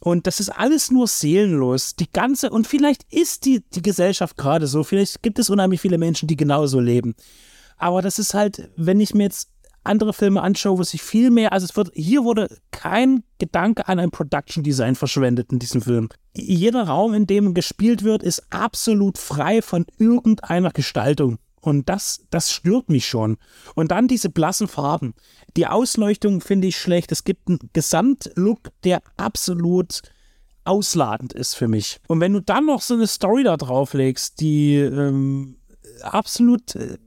Und 0.00 0.26
das 0.26 0.40
ist 0.40 0.50
alles 0.50 0.90
nur 0.90 1.06
seelenlos. 1.06 1.96
Die 1.96 2.10
ganze, 2.10 2.50
und 2.50 2.66
vielleicht 2.66 3.04
ist 3.12 3.44
die, 3.44 3.62
die 3.74 3.82
Gesellschaft 3.82 4.36
gerade 4.36 4.66
so, 4.66 4.84
vielleicht 4.84 5.22
gibt 5.22 5.38
es 5.38 5.50
unheimlich 5.50 5.80
viele 5.80 5.98
Menschen, 5.98 6.28
die 6.28 6.36
genauso 6.36 6.80
leben. 6.80 7.14
Aber 7.76 8.02
das 8.02 8.18
ist 8.18 8.34
halt, 8.34 8.70
wenn 8.76 9.00
ich 9.00 9.14
mir 9.14 9.24
jetzt 9.24 9.50
andere 9.84 10.12
Filme 10.12 10.42
anschaue, 10.42 10.78
wo 10.78 10.82
sich 10.82 11.02
viel 11.02 11.30
mehr, 11.30 11.52
also 11.52 11.64
es 11.64 11.76
wird, 11.76 11.90
hier 11.94 12.24
wurde 12.24 12.48
kein 12.70 13.24
Gedanke 13.38 13.88
an 13.88 13.98
ein 13.98 14.10
Production 14.10 14.62
Design 14.62 14.94
verschwendet 14.94 15.50
in 15.52 15.58
diesem 15.58 15.80
Film. 15.80 16.08
Jeder 16.36 16.84
Raum, 16.84 17.14
in 17.14 17.26
dem 17.26 17.54
gespielt 17.54 18.02
wird, 18.02 18.22
ist 18.22 18.44
absolut 18.50 19.18
frei 19.18 19.62
von 19.62 19.86
irgendeiner 19.98 20.70
Gestaltung. 20.70 21.38
Und 21.60 21.88
das, 21.88 22.24
das 22.30 22.52
stört 22.52 22.88
mich 22.88 23.06
schon. 23.06 23.36
Und 23.74 23.90
dann 23.90 24.08
diese 24.08 24.30
blassen 24.30 24.68
Farben. 24.68 25.14
Die 25.56 25.66
Ausleuchtung 25.66 26.40
finde 26.40 26.68
ich 26.68 26.76
schlecht. 26.76 27.12
Es 27.12 27.24
gibt 27.24 27.48
einen 27.48 27.58
Gesamtlook, 27.72 28.70
der 28.84 29.02
absolut 29.16 30.02
ausladend 30.64 31.32
ist 31.32 31.54
für 31.54 31.68
mich. 31.68 31.98
Und 32.06 32.20
wenn 32.20 32.32
du 32.32 32.40
dann 32.40 32.66
noch 32.66 32.82
so 32.82 32.94
eine 32.94 33.06
Story 33.06 33.42
da 33.42 33.56
drauflegst, 33.56 34.40
die 34.40 34.76
ähm, 34.76 35.56
absolut 36.02 36.74
äh, 36.76 36.98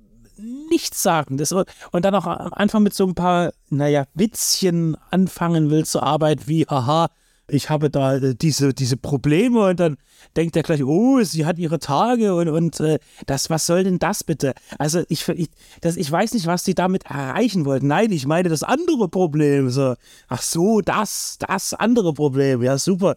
nichts 0.69 1.03
sagen. 1.03 1.37
Das, 1.37 1.51
und 1.51 1.65
dann 1.93 2.15
auch 2.15 2.25
am 2.25 2.53
Anfang 2.53 2.83
mit 2.83 2.93
so 2.93 3.05
ein 3.05 3.15
paar, 3.15 3.53
naja, 3.69 4.05
Witzchen 4.13 4.97
anfangen 5.11 5.69
will 5.69 5.85
zur 5.85 6.03
Arbeit, 6.03 6.47
wie, 6.47 6.65
haha, 6.65 7.09
ich 7.47 7.69
habe 7.69 7.89
da 7.89 8.15
äh, 8.15 8.35
diese, 8.35 8.73
diese 8.73 8.97
Probleme 8.97 9.67
und 9.67 9.79
dann 9.79 9.97
denkt 10.35 10.55
er 10.55 10.63
gleich, 10.63 10.83
oh, 10.83 11.21
sie 11.23 11.45
hat 11.45 11.57
ihre 11.57 11.79
Tage 11.79 12.35
und, 12.35 12.47
und 12.49 12.79
äh, 12.79 12.99
das, 13.25 13.49
was 13.49 13.65
soll 13.65 13.83
denn 13.83 13.99
das 13.99 14.23
bitte? 14.23 14.53
Also 14.77 15.03
ich, 15.09 15.27
ich, 15.29 15.49
das, 15.81 15.97
ich 15.97 16.11
weiß 16.11 16.33
nicht, 16.33 16.47
was 16.47 16.63
sie 16.63 16.75
damit 16.75 17.05
erreichen 17.05 17.65
wollten. 17.65 17.87
Nein, 17.87 18.11
ich 18.11 18.25
meine 18.25 18.49
das 18.49 18.63
andere 18.63 19.09
Problem. 19.09 19.69
So, 19.69 19.95
ach 20.27 20.41
so, 20.41 20.81
das, 20.81 21.37
das 21.39 21.73
andere 21.73 22.13
Problem. 22.13 22.61
Ja, 22.63 22.77
super. 22.77 23.15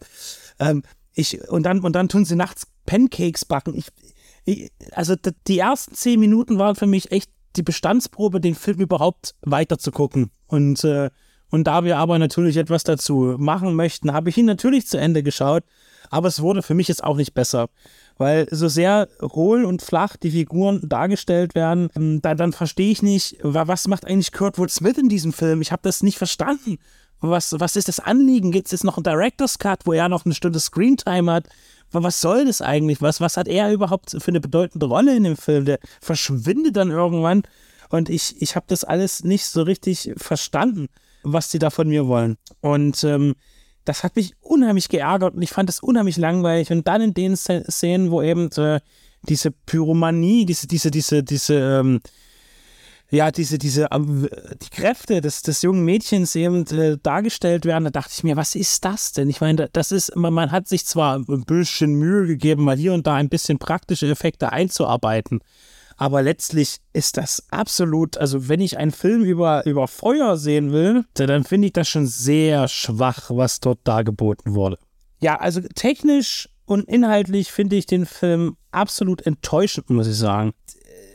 Ähm, 0.59 0.83
ich, 1.15 1.49
und, 1.49 1.65
dann, 1.65 1.81
und 1.81 1.95
dann 1.95 2.09
tun 2.09 2.25
sie 2.25 2.37
nachts 2.37 2.67
Pancakes 2.87 3.45
backen. 3.45 3.75
Ich, 3.75 3.87
ich, 4.45 4.73
also 4.93 5.15
die 5.47 5.59
ersten 5.59 5.95
zehn 5.95 6.19
Minuten 6.19 6.59
waren 6.59 6.77
für 6.77 6.87
mich 6.87 7.13
echt 7.13 7.31
die 7.57 7.63
Bestandsprobe, 7.63 8.41
den 8.41 8.57
Film 8.57 8.81
überhaupt 8.81 9.35
weiter 9.43 9.79
zu 9.79 9.93
gucken. 9.93 10.31
Und 10.47 10.83
äh, 10.85 11.11
und 11.51 11.65
da 11.65 11.85
wir 11.85 11.99
aber 11.99 12.19
natürlich 12.19 12.57
etwas 12.57 12.85
dazu 12.85 13.37
machen 13.39 13.75
möchten, 13.75 14.13
habe 14.13 14.31
ich 14.31 14.37
ihn 14.37 14.47
natürlich 14.47 14.87
zu 14.87 14.99
Ende 14.99 15.23
geschaut. 15.23 15.63
Aber 16.11 16.29
es 16.29 16.43
wurde 16.43 16.63
für 16.63 16.75
mich 16.75 16.89
jetzt 16.89 17.03
auch 17.03 17.17
nicht 17.17 17.35
besser. 17.35 17.69
Weil 18.17 18.47
so 18.51 18.69
sehr 18.69 19.09
hohl 19.21 19.65
und 19.65 19.83
flach 19.83 20.17
die 20.17 20.31
Figuren 20.31 20.81
dargestellt 20.89 21.55
werden, 21.55 21.91
ähm, 21.97 22.21
da, 22.23 22.35
dann 22.35 22.53
verstehe 22.53 22.91
ich 22.91 23.03
nicht, 23.03 23.39
was 23.43 23.89
macht 23.89 24.07
eigentlich 24.07 24.33
Kurtwood 24.33 24.71
Smith 24.71 24.99
in 24.99 25.09
diesem 25.09 25.33
Film? 25.33 25.61
Ich 25.63 25.73
habe 25.73 25.83
das 25.83 26.03
nicht 26.03 26.19
verstanden. 26.19 26.79
Was, 27.21 27.55
was 27.59 27.77
ist 27.77 27.89
das 27.89 28.01
Anliegen? 28.01 28.53
Gibt 28.53 28.67
es 28.67 28.73
jetzt 28.73 28.85
noch 28.85 28.97
einen 28.97 29.05
Director's 29.05 29.59
Cut, 29.59 29.87
wo 29.87 29.93
er 29.93 30.09
noch 30.09 30.25
eine 30.25 30.35
Stunde 30.35 30.61
Screentime 30.61 31.33
hat? 31.33 31.49
Was 31.91 32.21
soll 32.21 32.45
das 32.45 32.61
eigentlich? 32.61 33.01
Was, 33.01 33.21
was 33.21 33.37
hat 33.37 33.49
er 33.49 33.73
überhaupt 33.73 34.11
für 34.11 34.31
eine 34.31 34.41
bedeutende 34.41 34.87
Rolle 34.87 35.17
in 35.17 35.25
dem 35.25 35.37
Film? 35.37 35.65
Der 35.65 35.79
verschwindet 36.01 36.77
dann 36.77 36.91
irgendwann 36.91 37.43
und 37.89 38.11
ich, 38.11 38.41
ich 38.43 38.57
habe 38.57 38.67
das 38.69 38.85
alles 38.85 39.25
nicht 39.25 39.47
so 39.47 39.63
richtig 39.63 40.13
verstanden 40.17 40.89
was 41.25 41.51
sie 41.51 41.59
da 41.59 41.71
von 41.71 41.89
mir 41.89 42.07
wollen. 42.07 42.37
Und 42.61 43.03
ähm, 43.05 43.35
das 43.85 44.03
hat 44.03 44.17
mich 44.17 44.35
unheimlich 44.41 44.89
geärgert 44.89 45.35
und 45.35 45.43
ich 45.43 45.51
fand 45.51 45.69
das 45.69 45.81
unheimlich 45.81 46.17
langweilig. 46.17 46.71
Und 46.71 46.87
dann 46.89 47.03
in 47.03 47.15
den 47.15 47.37
Szenen, 47.37 48.11
wo 48.11 48.23
eben 48.23 48.51
äh, 48.53 48.81
diese 49.29 49.51
Pyromanie, 49.51 50.47
diese, 50.47 50.67
diese, 50.67 50.91
diese, 50.91 51.23
diese, 51.23 51.55
ähm, 51.55 52.01
ja, 53.11 53.31
diese, 53.31 53.59
diese, 53.59 53.89
ähm, 53.93 54.29
die 54.63 54.71
Kräfte 54.71 55.21
des, 55.21 55.43
des 55.43 55.63
jungen 55.63 55.85
Mädchens 55.85 56.35
eben 56.35 56.67
äh, 56.69 56.99
dargestellt 57.03 57.65
werden, 57.65 57.85
da 57.85 57.91
dachte 57.91 58.13
ich 58.17 58.25
mir, 58.25 58.37
was 58.37 58.55
ist 58.55 58.85
das 58.85 59.13
denn? 59.13 59.29
Ich 59.29 59.41
meine, 59.41 59.69
das 59.73 59.93
ist, 59.93 60.17
man, 60.17 60.33
man 60.33 60.51
hat 60.51 60.69
sich 60.69 60.87
zwar 60.87 61.19
ein 61.19 61.45
bisschen 61.45 61.95
Mühe 61.95 62.27
gegeben, 62.27 62.65
mal 62.65 62.77
hier 62.77 62.95
und 62.95 63.07
da 63.07 63.15
ein 63.15 63.29
bisschen 63.29 63.59
praktische 63.59 64.09
Effekte 64.09 64.53
einzuarbeiten, 64.53 65.41
aber 65.97 66.23
letztlich 66.23 66.79
ist 66.93 67.17
das 67.17 67.45
absolut, 67.51 68.17
also 68.17 68.49
wenn 68.49 68.61
ich 68.61 68.79
einen 68.79 68.91
Film 68.91 69.25
über, 69.25 69.65
über 69.67 69.89
Feuer 69.89 70.37
sehen 70.37 70.73
will, 70.73 71.05
dann 71.15 71.45
finde 71.45 71.67
ich 71.67 71.73
das 71.73 71.89
schon 71.89 72.07
sehr 72.07 72.69
schwach, 72.69 73.31
was 73.31 73.61
dort 73.61 73.81
dargeboten 73.85 74.55
wurde. 74.55 74.79
Ja, 75.21 75.37
also 75.37 75.61
technisch 75.75 76.49
und 76.67 76.89
inhaltlich 76.89 77.53
finde 77.53 77.77
ich 77.77 77.87
den 77.87 78.07
Film 78.07 78.57
absolut 78.71 79.23
enttäuschend, 79.27 79.91
muss 79.91 80.07
ich 80.07 80.17
sagen 80.17 80.53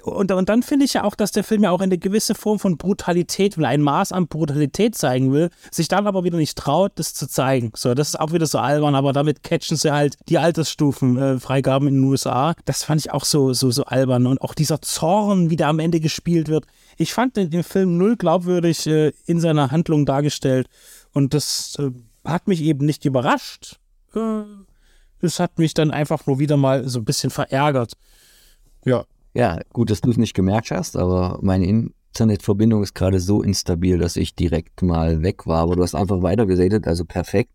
und, 0.03 0.31
und 0.31 0.49
dann 0.49 0.63
finde 0.63 0.85
ich 0.85 0.93
ja 0.93 1.03
auch, 1.03 1.15
dass 1.15 1.31
der 1.31 1.43
Film 1.43 1.63
ja 1.63 1.71
auch 1.71 1.81
eine 1.81 1.97
gewisse 1.97 2.35
Form 2.35 2.59
von 2.59 2.77
Brutalität 2.77 3.57
will, 3.57 3.65
ein 3.65 3.81
Maß 3.81 4.11
an 4.11 4.27
Brutalität 4.27 4.95
zeigen 4.95 5.31
will, 5.33 5.49
sich 5.71 5.87
dann 5.87 6.07
aber 6.07 6.23
wieder 6.23 6.37
nicht 6.37 6.57
traut, 6.57 6.93
das 6.95 7.13
zu 7.13 7.27
zeigen. 7.27 7.71
So, 7.75 7.93
das 7.93 8.09
ist 8.09 8.19
auch 8.19 8.31
wieder 8.31 8.45
so 8.45 8.59
albern, 8.59 8.95
aber 8.95 9.13
damit 9.13 9.43
catchen 9.43 9.77
sie 9.77 9.91
halt 9.91 10.17
die 10.29 10.37
Altersstufen, 10.37 11.17
äh, 11.17 11.37
in 11.39 11.85
den 11.85 12.03
USA. 12.03 12.53
Das 12.65 12.83
fand 12.83 13.01
ich 13.01 13.11
auch 13.11 13.25
so, 13.25 13.53
so, 13.53 13.71
so 13.71 13.83
albern. 13.85 14.27
Und 14.27 14.41
auch 14.41 14.53
dieser 14.53 14.81
Zorn, 14.81 15.49
wie 15.49 15.55
der 15.55 15.67
am 15.67 15.79
Ende 15.79 15.99
gespielt 15.99 16.47
wird. 16.47 16.65
Ich 16.97 17.13
fand 17.13 17.35
den, 17.35 17.49
den 17.49 17.63
Film 17.63 17.97
null 17.97 18.15
glaubwürdig 18.15 18.87
äh, 18.87 19.11
in 19.25 19.39
seiner 19.39 19.71
Handlung 19.71 20.05
dargestellt. 20.05 20.67
Und 21.13 21.33
das 21.33 21.77
äh, 21.79 21.91
hat 22.23 22.47
mich 22.47 22.61
eben 22.61 22.85
nicht 22.85 23.05
überrascht. 23.05 23.79
Äh, 24.15 24.43
es 25.21 25.39
hat 25.39 25.57
mich 25.59 25.73
dann 25.73 25.91
einfach 25.91 26.25
nur 26.25 26.39
wieder 26.39 26.57
mal 26.57 26.87
so 26.87 26.99
ein 26.99 27.05
bisschen 27.05 27.29
verärgert. 27.29 27.93
Ja, 28.85 29.05
ja, 29.33 29.59
gut, 29.73 29.89
dass 29.89 30.01
du 30.01 30.09
es 30.11 30.17
nicht 30.17 30.33
gemerkt 30.33 30.71
hast, 30.71 30.97
aber 30.97 31.39
meine 31.41 31.65
Internetverbindung 31.65 32.83
ist 32.83 32.95
gerade 32.95 33.19
so 33.19 33.41
instabil, 33.41 33.97
dass 33.97 34.15
ich 34.15 34.35
direkt 34.35 34.81
mal 34.81 35.21
weg 35.21 35.45
war. 35.45 35.61
Aber 35.61 35.75
du 35.75 35.83
hast 35.83 35.95
einfach 35.95 36.21
weitergeredet, 36.21 36.87
also 36.87 37.05
perfekt. 37.05 37.51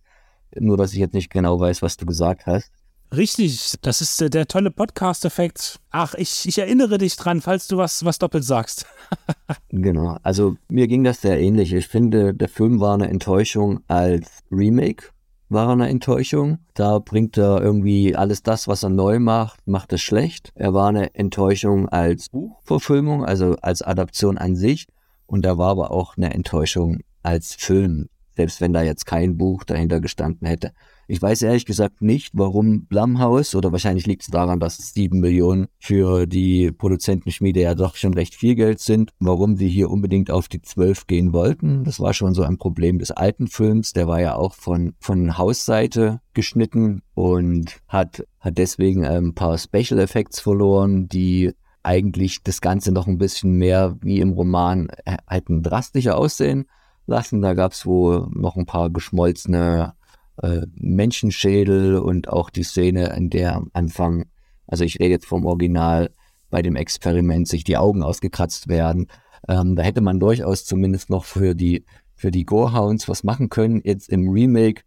Nur, 0.57 0.77
dass 0.77 0.93
ich 0.93 0.99
jetzt 0.99 1.15
nicht 1.15 1.31
genau 1.31 1.59
weiß, 1.59 1.83
was 1.83 1.97
du 1.97 2.07
gesagt 2.07 2.47
hast. 2.47 2.71
Richtig, 3.15 3.75
das 3.83 4.01
ist 4.01 4.21
der, 4.21 4.29
der 4.29 4.47
tolle 4.47 4.71
Podcast-Effekt. 4.71 5.79
Ach, 5.91 6.15
ich, 6.15 6.49
ich 6.49 6.59
erinnere 6.59 6.99
dich 6.99 7.17
dran, 7.17 7.41
falls 7.41 7.69
du 7.69 7.77
was, 7.77 8.05
was 8.05 8.19
doppelt 8.19 8.45
sagst. 8.45 8.87
genau, 9.69 10.17
also 10.23 10.57
mir 10.69 10.89
ging 10.89 11.05
das 11.05 11.21
sehr 11.21 11.39
ähnlich. 11.39 11.73
Ich 11.73 11.87
finde, 11.87 12.35
der 12.35 12.49
Film 12.49 12.81
war 12.81 12.95
eine 12.95 13.09
Enttäuschung 13.09 13.81
als 13.87 14.41
Remake 14.51 15.14
war 15.49 15.71
eine 15.71 15.89
Enttäuschung. 15.89 16.59
Da 16.75 16.99
bringt 16.99 17.37
er 17.37 17.63
irgendwie 17.63 18.17
alles 18.17 18.43
das, 18.43 18.69
was 18.69 18.83
er 18.83 18.91
neu 18.91 19.19
macht, 19.19 19.67
macht 19.67 19.93
es 19.93 20.01
schlecht. 20.01 20.53
Er 20.55 20.75
war 20.75 20.89
eine 20.89 21.15
Enttäuschung 21.15 21.89
als 21.89 22.29
Buchverfilmung, 22.29 23.25
also 23.25 23.57
als 23.63 23.83
Adaption 23.83 24.39
an 24.39 24.57
sich. 24.57 24.87
Und 25.27 25.45
er 25.45 25.59
war 25.59 25.71
aber 25.71 25.91
auch 25.91 26.17
eine 26.17 26.33
Enttäuschung 26.33 26.99
als 27.23 27.55
Film, 27.55 28.09
selbst 28.37 28.61
wenn 28.61 28.73
da 28.73 28.83
jetzt 28.83 29.07
kein 29.07 29.37
Buch 29.37 29.65
dahinter 29.65 30.01
gestanden 30.01 30.47
hätte. 30.47 30.73
Ich 31.07 31.21
weiß 31.21 31.43
ehrlich 31.43 31.67
gesagt 31.67 32.01
nicht, 32.01 32.31
warum 32.35 32.87
Blumhouse, 32.87 33.55
oder 33.55 33.73
wahrscheinlich 33.73 34.07
liegt 34.07 34.23
es 34.23 34.29
daran, 34.29 34.61
dass 34.61 34.79
sieben 34.79 35.21
Millionen 35.21 35.67
für 35.79 36.27
die 36.27 36.73
Produzentenschmiede 36.73 37.61
ja 37.61 37.75
doch 37.75 37.97
schon 37.97 38.15
recht 38.15 38.35
viel 38.35 38.55
Geld 38.55 38.81
sind, 38.81 39.11
warum 39.19 39.57
sie 39.57 39.69
hier 39.69 39.91
unbedingt 39.91 40.31
auf 40.31 40.49
die 40.49 40.63
zwölf 40.63 41.07
gehen 41.07 41.33
wollten. 41.33 41.85
Das 41.85 42.01
war 42.01 42.15
schon 42.15 42.35
so 42.35 42.43
ein 42.43 42.59
Problem 42.59 42.99
des 42.99 43.11
alten 43.11 43.49
Films. 43.49 43.93
Der 43.93 44.09
war 44.09 44.21
ja 44.21 44.35
auch 44.37 44.55
von, 44.55 44.95
von 44.99 45.37
Hausseite 45.37 46.21
geschnitten 46.33 47.03
und 47.15 47.81
hat, 47.87 48.25
hat 48.41 48.57
deswegen 48.57 49.05
ein 49.05 49.35
paar 49.35 49.59
Special 49.59 49.99
Effects 49.99 50.41
verloren, 50.41 51.09
die 51.09 51.53
eigentlich 51.83 52.43
das 52.43 52.61
Ganze 52.61 52.93
noch 52.93 53.07
ein 53.07 53.19
bisschen 53.19 53.53
mehr 53.53 53.97
wie 54.01 54.21
im 54.21 54.31
Roman 54.31 54.89
hätten 55.29 55.63
drastischer 55.63 56.17
aussehen 56.17 56.65
lassen. 57.07 57.43
Da 57.43 57.53
gab 57.53 57.73
es 57.73 57.85
wohl 57.85 58.27
noch 58.33 58.57
ein 58.57 58.65
paar 58.67 58.89
geschmolzene 58.89 59.93
äh, 60.43 60.67
Menschenschädel 60.75 61.97
und 61.97 62.29
auch 62.29 62.51
die 62.51 62.63
Szene, 62.63 63.15
in 63.17 63.31
der 63.31 63.55
am 63.57 63.71
Anfang, 63.73 64.27
also 64.67 64.85
ich 64.85 64.99
rede 64.99 65.11
jetzt 65.11 65.27
vom 65.27 65.47
Original, 65.47 66.11
bei 66.51 66.63
dem 66.63 66.77
Experiment 66.77 67.49
sich 67.49 67.65
die 67.65 67.77
Augen 67.77 68.03
ausgekratzt 68.03 68.69
werden. 68.69 69.09
Ähm, 69.49 69.77
da 69.77 69.83
hätte 69.83 70.01
man 70.01 70.21
durchaus 70.21 70.65
zumindest 70.65 71.11
noch 71.11 71.25
für 71.25 71.55
die, 71.55 71.85
für 72.15 72.31
die 72.31 72.45
Gorehounds 72.45 73.09
was 73.09 73.25
machen 73.25 73.49
können. 73.49 73.81
Jetzt 73.85 74.09
im 74.09 74.29
Remake 74.29 74.83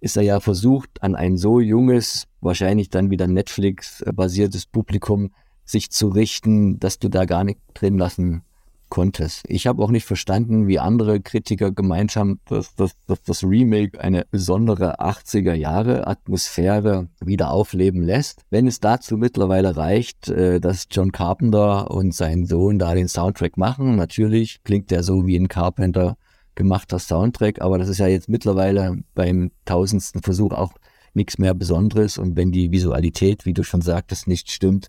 ist 0.00 0.16
er 0.16 0.22
ja 0.22 0.40
versucht, 0.40 1.02
an 1.02 1.14
ein 1.14 1.36
so 1.36 1.60
junges, 1.60 2.26
wahrscheinlich 2.40 2.88
dann 2.88 3.10
wieder 3.10 3.26
Netflix-basiertes 3.26 4.66
Publikum 4.66 5.32
sich 5.64 5.90
zu 5.90 6.08
richten, 6.08 6.80
dass 6.80 6.98
du 6.98 7.08
da 7.08 7.26
gar 7.26 7.44
nicht 7.44 7.60
drin 7.74 7.98
lassen 7.98 8.42
konntest. 8.90 9.44
Ich 9.48 9.66
habe 9.66 9.82
auch 9.82 9.90
nicht 9.90 10.04
verstanden, 10.04 10.68
wie 10.68 10.78
andere 10.78 11.20
Kritiker 11.20 11.72
gemeint 11.72 12.16
haben, 12.16 12.40
dass, 12.46 12.74
dass, 12.74 12.92
dass 13.06 13.22
das 13.22 13.42
Remake 13.42 14.00
eine 14.00 14.26
besondere 14.30 15.00
80er 15.00 15.54
Jahre 15.54 16.06
Atmosphäre 16.06 17.08
wieder 17.24 17.50
aufleben 17.50 18.02
lässt. 18.02 18.42
Wenn 18.50 18.66
es 18.66 18.80
dazu 18.80 19.16
mittlerweile 19.16 19.76
reicht, 19.76 20.28
äh, 20.28 20.60
dass 20.60 20.88
John 20.90 21.12
Carpenter 21.12 21.90
und 21.90 22.14
sein 22.14 22.44
Sohn 22.44 22.78
da 22.78 22.94
den 22.94 23.08
Soundtrack 23.08 23.56
machen, 23.56 23.96
natürlich 23.96 24.62
klingt 24.64 24.90
der 24.90 25.02
so 25.02 25.26
wie 25.26 25.36
ein 25.36 25.48
Carpenter 25.48 26.16
gemachter 26.54 26.98
Soundtrack, 26.98 27.62
aber 27.62 27.78
das 27.78 27.88
ist 27.88 27.98
ja 27.98 28.06
jetzt 28.06 28.28
mittlerweile 28.28 28.98
beim 29.14 29.50
tausendsten 29.64 30.22
Versuch 30.22 30.52
auch 30.52 30.74
nichts 31.14 31.38
mehr 31.38 31.54
Besonderes 31.54 32.18
und 32.18 32.36
wenn 32.36 32.52
die 32.52 32.70
Visualität, 32.70 33.46
wie 33.46 33.54
du 33.54 33.62
schon 33.62 33.80
sagtest, 33.80 34.26
nicht 34.28 34.50
stimmt, 34.50 34.88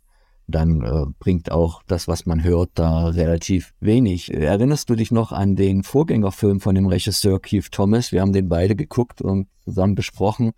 dann 0.52 0.82
äh, 0.82 1.06
bringt 1.20 1.52
auch 1.52 1.82
das, 1.88 2.08
was 2.08 2.26
man 2.26 2.44
hört, 2.44 2.72
da 2.76 3.08
relativ 3.08 3.74
wenig. 3.80 4.34
Erinnerst 4.34 4.90
du 4.90 4.96
dich 4.96 5.12
noch 5.12 5.32
an 5.32 5.56
den 5.56 5.84
Vorgängerfilm 5.84 6.60
von 6.60 6.76
dem 6.76 6.88
Regisseur 6.88 7.42
Keith 7.42 7.72
Thomas? 7.72 8.12
Wir 8.12 8.22
haben 8.22 8.34
den 8.34 8.50
beide 8.50 8.76
geguckt 8.76 9.22
und 9.22 9.48
zusammen 9.64 9.96
besprochen. 9.96 10.52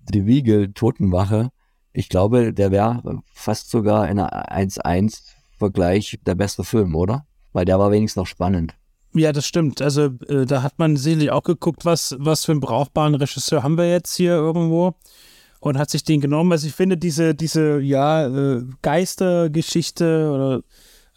Die 0.00 0.26
Wiege 0.26 0.72
Totenwache. 0.72 1.50
Ich 1.92 2.08
glaube, 2.08 2.52
der 2.52 2.70
wäre 2.70 3.22
fast 3.32 3.70
sogar 3.70 4.08
in 4.08 4.18
einer 4.18 4.52
1-1-Vergleich 4.52 6.20
der 6.26 6.34
beste 6.34 6.64
Film, 6.64 6.94
oder? 6.94 7.26
Weil 7.52 7.64
der 7.64 7.78
war 7.78 7.90
wenigstens 7.90 8.20
noch 8.20 8.26
spannend. 8.26 8.74
Ja, 9.14 9.32
das 9.32 9.46
stimmt. 9.46 9.80
Also 9.80 10.10
äh, 10.28 10.44
da 10.44 10.62
hat 10.62 10.78
man 10.78 10.96
sicherlich 10.96 11.30
auch 11.30 11.42
geguckt, 11.42 11.84
was, 11.84 12.14
was 12.18 12.44
für 12.44 12.52
einen 12.52 12.60
brauchbaren 12.60 13.14
Regisseur 13.14 13.62
haben 13.62 13.78
wir 13.78 13.90
jetzt 13.90 14.14
hier 14.14 14.32
irgendwo 14.32 14.94
und 15.60 15.78
hat 15.78 15.90
sich 15.90 16.04
den 16.04 16.20
genommen. 16.20 16.52
Also 16.52 16.66
ich 16.66 16.74
finde 16.74 16.96
diese, 16.96 17.34
diese 17.34 17.80
ja, 17.80 18.26
äh, 18.26 18.64
Geistergeschichte 18.82 20.30
oder 20.30 20.62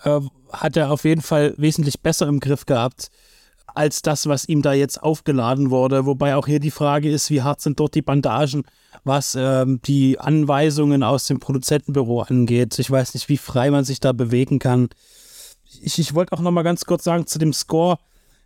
äh, 0.04 0.26
hat 0.52 0.78
er 0.78 0.92
auf 0.92 1.04
jeden 1.04 1.22
Fall 1.22 1.54
wesentlich 1.58 2.02
besser 2.02 2.28
im 2.28 2.40
Griff 2.40 2.66
gehabt 2.66 3.10
als 3.74 4.02
das, 4.02 4.28
was 4.28 4.48
ihm 4.48 4.62
da 4.62 4.74
jetzt 4.74 5.02
aufgeladen 5.02 5.70
wurde. 5.70 6.06
Wobei 6.06 6.36
auch 6.36 6.48
hier 6.48 6.60
die 6.60 6.72
Frage 6.72 7.10
ist, 7.10 7.30
wie 7.30 7.42
hart 7.42 7.62
sind 7.62 7.80
dort 7.80 7.96
die 7.96 8.02
Bandagen, 8.02 8.64
was 9.04 9.36
ähm, 9.40 9.80
die 9.86 10.20
Anweisungen 10.20 11.04
aus 11.04 11.28
dem 11.28 11.40
Produzentenbüro 11.40 12.22
angeht. 12.22 12.78
Ich 12.80 12.92
weiß 12.92 13.14
nicht, 13.14 13.30
wie 13.30 13.38
frei 13.38 13.72
man 13.72 13.86
sich 13.86 14.00
da 14.00 14.12
bewegen 14.12 14.60
kann. 14.60 14.90
Ich, 15.82 16.00
ich 16.00 16.14
wollte 16.14 16.34
auch 16.34 16.42
noch 16.42 16.52
mal 16.52 16.64
ganz 16.64 16.86
kurz 16.86 17.04
sagen 17.04 17.28
zu 17.28 17.40
dem 17.40 17.54
Score. 17.54 17.98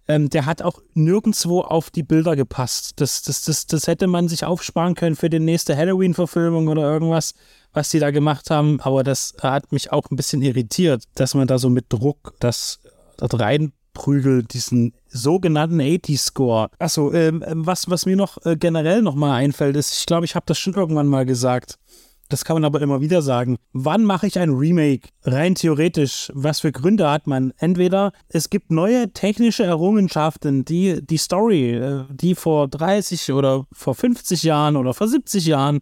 Ähm, 0.08 0.30
der 0.30 0.46
hat 0.46 0.62
auch 0.62 0.82
nirgendwo 0.94 1.62
auf 1.62 1.89
die 1.89 2.04
Bilder 2.04 2.36
gepasst. 2.36 2.94
Das, 2.98 3.24
das, 3.24 3.44
das, 3.44 3.65
das 3.65 3.88
hätte 3.88 4.08
man 4.08 4.28
sich 4.28 4.46
aufsparen 4.46 4.96
können 4.96 5.15
für 5.15 5.30
die 5.30 5.39
nächste 5.39 5.76
Halloween-Verfilmung 5.76 6.68
oder 6.68 6.84
irgendwas, 6.84 7.34
was 7.74 7.89
die 7.89 8.00
da 8.00 8.12
gemacht 8.12 8.50
haben. 8.52 8.80
Aber 8.82 9.04
das 9.04 9.36
hat 9.41 9.72
mich 9.72 9.91
auch 9.91 10.10
ein 10.12 10.15
bisschen 10.15 10.41
irritiert, 10.41 11.04
dass 11.15 11.34
man 11.34 11.48
da 11.48 11.58
so 11.58 11.70
mit 11.70 11.86
Druck 11.89 12.34
das 12.39 12.80
dort 13.18 13.39
reinprügelt, 13.39 14.54
diesen 14.54 14.94
sogenannten 15.08 15.82
80-Score. 15.82 16.70
Achso, 16.78 17.12
ähm, 17.12 17.44
ähm, 17.48 17.65
was, 17.65 17.89
was 17.89 18.06
mir 18.06 18.15
noch 18.15 18.38
äh, 18.46 18.56
generell 18.56 19.02
nochmal 19.02 19.41
einfällt, 19.41 19.76
ist, 19.76 19.98
ich 19.98 20.06
glaube, 20.06 20.26
ich 20.26 20.36
habe 20.36 20.46
das 20.46 20.60
schon 20.60 20.74
irgendwann 20.74 21.08
mal 21.08 21.26
gesagt. 21.26 21.80
Das 22.30 22.44
kann 22.44 22.56
man 22.56 22.66
aber 22.66 22.82
immer 22.82 23.02
wieder 23.02 23.22
sagen. 23.22 23.58
Wann 23.72 24.04
mache 24.04 24.26
ich 24.26 24.40
ein 24.40 24.50
Remake? 24.50 25.10
Rein 25.24 25.54
theoretisch. 25.54 26.32
Was 26.34 26.62
für 26.62 26.72
Gründe 26.72 27.10
hat 27.10 27.28
man? 27.28 27.54
Entweder 27.58 28.14
es 28.30 28.50
gibt 28.50 28.72
neue 28.72 29.14
technische 29.14 29.64
Errungenschaften, 29.64 30.66
die 30.66 31.06
die 31.06 31.18
Story, 31.18 31.76
äh, 31.76 32.06
die 32.10 32.34
vor 32.34 32.68
30 32.68 33.32
oder 33.32 33.66
vor 33.72 33.94
50 33.94 34.42
Jahren 34.44 34.76
oder 34.76 34.94
vor 34.94 35.08
70 35.08 35.46
Jahren 35.46 35.80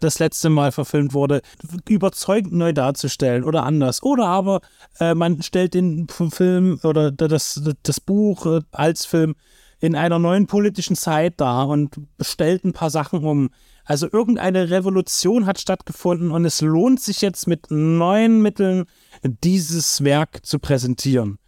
das 0.00 0.18
letzte 0.18 0.50
Mal 0.50 0.72
verfilmt 0.72 1.14
wurde, 1.14 1.40
überzeugend 1.88 2.52
neu 2.52 2.72
darzustellen 2.72 3.44
oder 3.44 3.64
anders. 3.64 4.02
Oder 4.02 4.26
aber 4.26 4.60
äh, 4.98 5.14
man 5.14 5.42
stellt 5.42 5.74
den 5.74 6.08
Film 6.08 6.80
oder 6.82 7.10
das, 7.10 7.62
das 7.82 8.00
Buch 8.00 8.46
äh, 8.46 8.60
als 8.72 9.06
Film 9.06 9.34
in 9.80 9.94
einer 9.96 10.18
neuen 10.18 10.46
politischen 10.46 10.96
Zeit 10.96 11.40
dar 11.40 11.68
und 11.68 12.00
stellt 12.20 12.64
ein 12.64 12.72
paar 12.72 12.90
Sachen 12.90 13.24
um. 13.24 13.50
Also 13.84 14.08
irgendeine 14.10 14.70
Revolution 14.70 15.46
hat 15.46 15.60
stattgefunden 15.60 16.30
und 16.30 16.44
es 16.44 16.60
lohnt 16.60 17.00
sich 17.00 17.20
jetzt 17.20 17.46
mit 17.46 17.70
neuen 17.70 18.40
Mitteln 18.40 18.86
dieses 19.22 20.02
Werk 20.02 20.44
zu 20.44 20.58
präsentieren. 20.58 21.38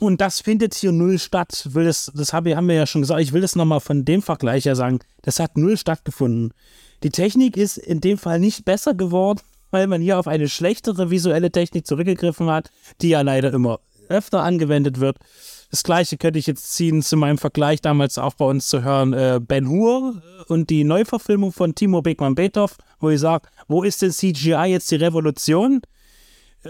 Und 0.00 0.20
das 0.20 0.40
findet 0.40 0.74
hier 0.74 0.90
null 0.90 1.20
statt. 1.20 1.68
Will 1.70 1.84
das, 1.84 2.10
das 2.14 2.32
haben 2.32 2.46
wir 2.46 2.74
ja 2.74 2.86
schon 2.86 3.02
gesagt. 3.02 3.20
Ich 3.20 3.32
will 3.32 3.40
das 3.40 3.54
nochmal 3.54 3.78
von 3.78 4.04
dem 4.04 4.20
Vergleich 4.20 4.64
her 4.64 4.74
sagen. 4.74 4.98
Das 5.22 5.38
hat 5.38 5.56
null 5.56 5.76
stattgefunden. 5.76 6.52
Die 7.04 7.10
Technik 7.10 7.56
ist 7.56 7.78
in 7.78 8.00
dem 8.00 8.18
Fall 8.18 8.40
nicht 8.40 8.64
besser 8.64 8.94
geworden, 8.94 9.40
weil 9.70 9.86
man 9.86 10.02
hier 10.02 10.18
auf 10.18 10.26
eine 10.26 10.48
schlechtere 10.48 11.10
visuelle 11.10 11.52
Technik 11.52 11.86
zurückgegriffen 11.86 12.50
hat, 12.50 12.72
die 13.00 13.10
ja 13.10 13.20
leider 13.20 13.52
immer 13.52 13.78
öfter 14.08 14.42
angewendet 14.42 14.98
wird. 14.98 15.18
Das 15.72 15.84
gleiche 15.84 16.18
könnte 16.18 16.38
ich 16.38 16.46
jetzt 16.46 16.74
ziehen 16.74 17.00
zu 17.00 17.16
meinem 17.16 17.38
Vergleich 17.38 17.80
damals 17.80 18.18
auch 18.18 18.34
bei 18.34 18.44
uns 18.44 18.68
zu 18.68 18.84
hören, 18.84 19.14
äh, 19.14 19.40
Ben 19.42 19.66
Hur 19.70 20.22
und 20.48 20.68
die 20.68 20.84
Neuverfilmung 20.84 21.50
von 21.50 21.74
Timo 21.74 22.02
Beckmann-Beethoff, 22.02 22.76
wo 23.00 23.08
ich 23.08 23.18
sage, 23.18 23.48
wo 23.68 23.82
ist 23.82 24.02
denn 24.02 24.12
CGI 24.12 24.66
jetzt 24.66 24.90
die 24.90 24.96
Revolution? 24.96 25.80
Äh, 26.62 26.68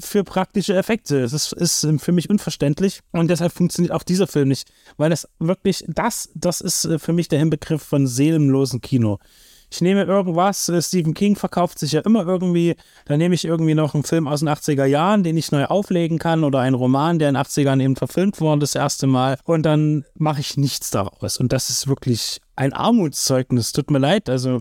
für 0.00 0.24
praktische 0.24 0.74
Effekte. 0.74 1.22
Das 1.22 1.32
ist, 1.32 1.52
ist, 1.52 1.86
für 1.98 2.10
mich 2.10 2.28
unverständlich 2.28 3.00
und 3.12 3.28
deshalb 3.28 3.52
funktioniert 3.52 3.94
auch 3.94 4.02
dieser 4.02 4.26
Film 4.26 4.48
nicht, 4.48 4.68
weil 4.96 5.10
das 5.10 5.28
wirklich, 5.38 5.84
das, 5.86 6.28
das 6.34 6.60
ist 6.60 6.84
äh, 6.84 6.98
für 6.98 7.12
mich 7.12 7.28
der 7.28 7.40
Inbegriff 7.40 7.82
von 7.82 8.08
seelenlosen 8.08 8.80
Kino 8.80 9.20
ich 9.72 9.80
nehme 9.80 10.04
irgendwas, 10.04 10.68
äh, 10.68 10.82
Stephen 10.82 11.14
King 11.14 11.34
verkauft 11.34 11.78
sich 11.78 11.92
ja 11.92 12.02
immer 12.02 12.26
irgendwie, 12.26 12.76
dann 13.06 13.16
nehme 13.16 13.34
ich 13.34 13.46
irgendwie 13.46 13.74
noch 13.74 13.94
einen 13.94 14.04
Film 14.04 14.28
aus 14.28 14.40
den 14.40 14.50
80er 14.50 14.84
Jahren, 14.84 15.22
den 15.22 15.38
ich 15.38 15.50
neu 15.50 15.64
auflegen 15.64 16.18
kann 16.18 16.44
oder 16.44 16.60
einen 16.60 16.74
Roman, 16.74 17.18
der 17.18 17.30
in 17.30 17.36
den 17.36 17.42
80ern 17.42 17.82
eben 17.82 17.96
verfilmt 17.96 18.38
wurde 18.40 18.60
das 18.60 18.74
erste 18.74 19.06
Mal. 19.06 19.38
Und 19.44 19.62
dann 19.62 20.04
mache 20.14 20.40
ich 20.40 20.58
nichts 20.58 20.90
daraus. 20.90 21.38
Und 21.38 21.52
das 21.54 21.70
ist 21.70 21.88
wirklich 21.88 22.40
ein 22.54 22.74
Armutszeugnis, 22.74 23.72
tut 23.72 23.90
mir 23.90 23.98
leid, 23.98 24.28
also 24.28 24.60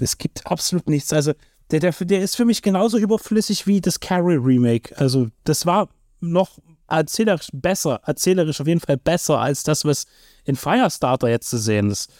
es 0.00 0.18
gibt 0.18 0.44
absolut 0.48 0.88
nichts, 0.88 1.12
also 1.12 1.34
der, 1.70 1.78
der, 1.78 1.92
der 1.92 2.20
ist 2.20 2.34
für 2.34 2.44
mich 2.44 2.62
genauso 2.62 2.98
überflüssig 2.98 3.68
wie 3.68 3.80
das 3.80 4.00
Carrie 4.00 4.36
Remake, 4.36 4.98
also 4.98 5.28
das 5.44 5.66
war 5.66 5.88
noch 6.18 6.58
erzählerisch 6.88 7.48
besser, 7.52 8.00
erzählerisch 8.04 8.60
auf 8.60 8.66
jeden 8.66 8.80
Fall 8.80 8.96
besser 8.96 9.38
als 9.38 9.62
das, 9.62 9.84
was 9.84 10.06
in 10.44 10.56
Firestarter 10.56 11.28
jetzt 11.28 11.48
zu 11.48 11.58
sehen 11.58 11.90
ist. 11.90 12.10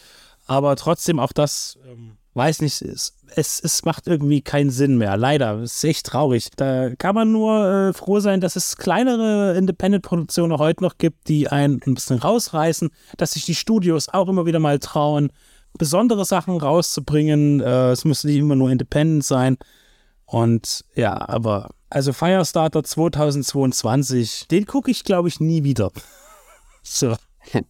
Aber 0.47 0.77
trotzdem 0.77 1.19
auch 1.19 1.33
das, 1.33 1.79
ähm, 1.87 2.19
weiß 2.35 2.61
nicht, 2.61 2.83
es, 2.83 3.15
es, 3.35 3.61
es 3.61 3.85
macht 3.85 4.07
irgendwie 4.07 4.43
keinen 4.43 4.71
Sinn 4.71 4.99
mehr. 4.99 5.17
Leider, 5.17 5.61
es 5.61 5.77
ist 5.77 5.85
echt 5.85 6.07
traurig. 6.07 6.51
Da 6.57 6.95
kann 6.97 7.15
man 7.15 7.33
nur 7.33 7.67
äh, 7.67 7.93
froh 7.93 8.21
sein, 8.21 8.41
dass 8.41 8.57
es 8.57 8.77
kleinere 8.77 9.57
Independent-Produktionen 9.57 10.59
heute 10.59 10.83
noch 10.83 10.99
gibt, 10.99 11.29
die 11.29 11.49
einen 11.49 11.81
ein 11.87 11.95
bisschen 11.95 12.19
rausreißen, 12.19 12.91
dass 13.17 13.33
sich 13.33 13.47
die 13.47 13.55
Studios 13.55 14.09
auch 14.09 14.29
immer 14.29 14.47
wieder 14.47 14.59
mal 14.59 14.79
trauen, 14.79 15.31
besondere 15.79 16.25
Sachen 16.25 16.57
rauszubringen. 16.57 17.61
Äh, 17.61 17.91
es 17.91 18.05
müsste 18.05 18.27
nicht 18.27 18.39
immer 18.39 18.57
nur 18.57 18.71
Independent 18.71 19.25
sein. 19.25 19.57
Und 20.27 20.85
ja, 20.95 21.29
aber 21.29 21.71
also 21.91 22.13
Firestarter 22.13 22.83
2022, 22.83 24.49
den 24.49 24.67
gucke 24.67 24.91
ich, 24.91 25.05
glaube 25.05 25.29
ich, 25.29 25.41
nie 25.41 25.65
wieder. 25.65 25.91
so. 26.83 27.17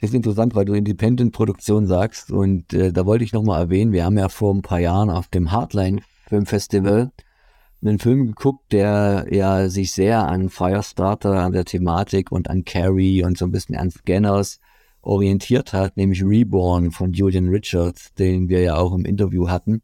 ist 0.00 0.14
interessant, 0.14 0.54
weil 0.54 0.64
du 0.64 0.72
Independent-Produktion 0.72 1.86
sagst 1.86 2.30
und 2.30 2.72
äh, 2.72 2.92
da 2.92 3.04
wollte 3.04 3.24
ich 3.24 3.32
nochmal 3.32 3.60
erwähnen, 3.60 3.92
wir 3.92 4.04
haben 4.04 4.18
ja 4.18 4.28
vor 4.28 4.54
ein 4.54 4.62
paar 4.62 4.80
Jahren 4.80 5.10
auf 5.10 5.28
dem 5.28 5.52
Hardline 5.52 6.00
Filmfestival 6.26 7.12
einen 7.82 7.98
Film 7.98 8.26
geguckt, 8.26 8.72
der 8.72 9.26
ja 9.30 9.68
sich 9.68 9.92
sehr 9.92 10.26
an 10.26 10.48
Firestarter, 10.48 11.42
an 11.42 11.52
der 11.52 11.64
Thematik 11.64 12.30
und 12.32 12.48
an 12.48 12.64
Carrie 12.64 13.24
und 13.24 13.38
so 13.38 13.46
ein 13.46 13.52
bisschen 13.52 13.76
an 13.76 13.90
Scanners 13.90 14.60
orientiert 15.02 15.72
hat, 15.72 15.96
nämlich 15.96 16.22
Reborn 16.22 16.90
von 16.90 17.12
Julian 17.12 17.48
Richards, 17.48 18.12
den 18.14 18.48
wir 18.48 18.60
ja 18.60 18.76
auch 18.76 18.94
im 18.94 19.04
Interview 19.04 19.48
hatten. 19.48 19.82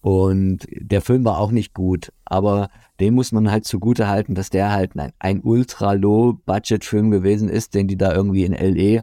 Und 0.00 0.66
der 0.70 1.00
Film 1.00 1.24
war 1.24 1.38
auch 1.38 1.50
nicht 1.50 1.74
gut, 1.74 2.12
aber 2.24 2.70
dem 3.00 3.14
muss 3.14 3.32
man 3.32 3.50
halt 3.50 3.64
zugute 3.64 4.08
halten, 4.08 4.34
dass 4.34 4.50
der 4.50 4.72
halt 4.72 4.96
ein, 4.96 5.12
ein 5.18 5.40
ultra-low-Budget-Film 5.42 7.10
gewesen 7.10 7.48
ist, 7.48 7.74
den 7.74 7.88
die 7.88 7.96
da 7.96 8.12
irgendwie 8.12 8.44
in 8.44 8.52
L.E 8.52 9.02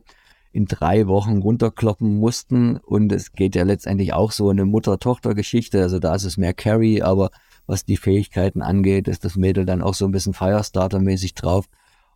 in 0.55 0.67
drei 0.67 1.07
Wochen 1.07 1.39
runterkloppen 1.39 2.17
mussten. 2.17 2.77
Und 2.77 3.11
es 3.11 3.33
geht 3.33 3.55
ja 3.55 3.63
letztendlich 3.63 4.13
auch 4.13 4.31
so 4.31 4.49
eine 4.49 4.63
Mutter-Tochter-Geschichte. 4.63 5.81
Also 5.81 5.99
da 5.99 6.15
ist 6.15 6.23
es 6.23 6.37
mehr 6.37 6.53
Carrie, 6.53 7.01
aber 7.01 7.29
was 7.67 7.83
die 7.83 7.97
Fähigkeiten 7.97 8.61
angeht, 8.61 9.09
ist 9.09 9.25
das 9.25 9.35
Mädel 9.35 9.65
dann 9.65 9.81
auch 9.81 9.93
so 9.93 10.05
ein 10.05 10.11
bisschen 10.11 10.33
Firestarter-mäßig 10.33 11.35
drauf. 11.35 11.65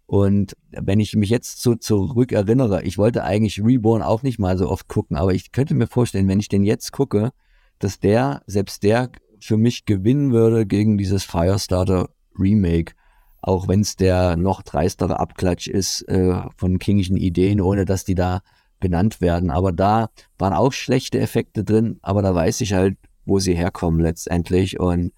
Und 0.05 0.55
wenn 0.71 1.01
ich 1.01 1.17
mich 1.17 1.29
jetzt 1.29 1.61
so 1.61 1.75
zurück 1.75 2.31
erinnere, 2.31 2.83
ich 2.83 2.97
wollte 2.97 3.25
eigentlich 3.25 3.61
Reborn 3.61 4.01
auch 4.01 4.23
nicht 4.23 4.39
mal 4.39 4.57
so 4.57 4.69
oft 4.69 4.87
gucken, 4.87 5.17
aber 5.17 5.33
ich 5.33 5.51
könnte 5.51 5.75
mir 5.75 5.87
vorstellen, 5.87 6.29
wenn 6.29 6.39
ich 6.39 6.47
den 6.47 6.63
jetzt 6.63 6.93
gucke, 6.93 7.31
dass 7.77 7.99
der, 7.99 8.41
selbst 8.47 8.83
der 8.83 9.09
für 9.41 9.57
mich 9.57 9.85
gewinnen 9.85 10.31
würde 10.31 10.65
gegen 10.65 10.97
dieses 10.97 11.25
Firestarter 11.25 12.09
Remake 12.39 12.93
auch 13.41 13.67
wenn 13.67 13.81
es 13.81 13.95
der 13.95 14.35
noch 14.35 14.61
dreistere 14.61 15.19
Abklatsch 15.19 15.67
ist 15.67 16.01
äh, 16.09 16.41
von 16.57 16.79
kingischen 16.79 17.17
Ideen, 17.17 17.61
ohne 17.61 17.85
dass 17.85 18.03
die 18.03 18.15
da 18.15 18.41
benannt 18.79 19.21
werden. 19.21 19.49
Aber 19.49 19.71
da 19.71 20.09
waren 20.37 20.53
auch 20.53 20.73
schlechte 20.73 21.19
Effekte 21.19 21.63
drin, 21.63 21.99
aber 22.01 22.21
da 22.21 22.33
weiß 22.33 22.61
ich 22.61 22.73
halt, 22.73 22.97
wo 23.25 23.39
sie 23.39 23.55
herkommen 23.55 23.99
letztendlich. 23.99 24.79
Und 24.79 25.13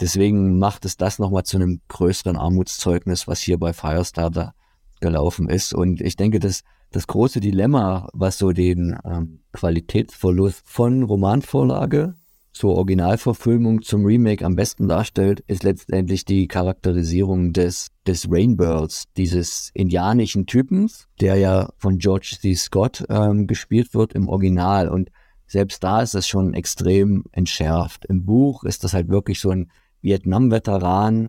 deswegen 0.00 0.58
macht 0.58 0.84
es 0.84 0.96
das 0.96 1.18
nochmal 1.18 1.44
zu 1.44 1.56
einem 1.56 1.80
größeren 1.88 2.36
Armutszeugnis, 2.36 3.28
was 3.28 3.40
hier 3.40 3.58
bei 3.58 3.72
Firestarter 3.72 4.54
gelaufen 5.00 5.48
ist. 5.48 5.74
Und 5.74 6.00
ich 6.00 6.16
denke, 6.16 6.38
dass 6.38 6.62
das 6.92 7.06
große 7.06 7.40
Dilemma, 7.40 8.08
was 8.12 8.38
so 8.38 8.52
den 8.52 8.98
ähm, 9.04 9.40
Qualitätsverlust 9.52 10.62
von 10.64 11.04
Romanvorlage 11.04 12.14
zur 12.52 12.74
Originalverfilmung 12.76 13.82
zum 13.82 14.04
Remake 14.04 14.44
am 14.44 14.56
besten 14.56 14.88
darstellt, 14.88 15.40
ist 15.46 15.62
letztendlich 15.62 16.24
die 16.24 16.48
Charakterisierung 16.48 17.52
des, 17.52 17.88
des 18.06 18.26
Rainbirds, 18.30 19.04
dieses 19.16 19.70
indianischen 19.74 20.46
Typens, 20.46 21.06
der 21.20 21.36
ja 21.36 21.70
von 21.76 21.98
George 21.98 22.36
C. 22.40 22.54
Scott 22.54 23.04
ähm, 23.08 23.46
gespielt 23.46 23.94
wird 23.94 24.14
im 24.14 24.28
Original. 24.28 24.88
Und 24.88 25.10
selbst 25.46 25.82
da 25.84 26.02
ist 26.02 26.14
es 26.14 26.26
schon 26.26 26.54
extrem 26.54 27.24
entschärft. 27.32 28.04
Im 28.06 28.24
Buch 28.24 28.64
ist 28.64 28.84
das 28.84 28.94
halt 28.94 29.08
wirklich 29.08 29.40
so 29.40 29.50
ein 29.50 29.70
Vietnam-Veteran, 30.02 31.28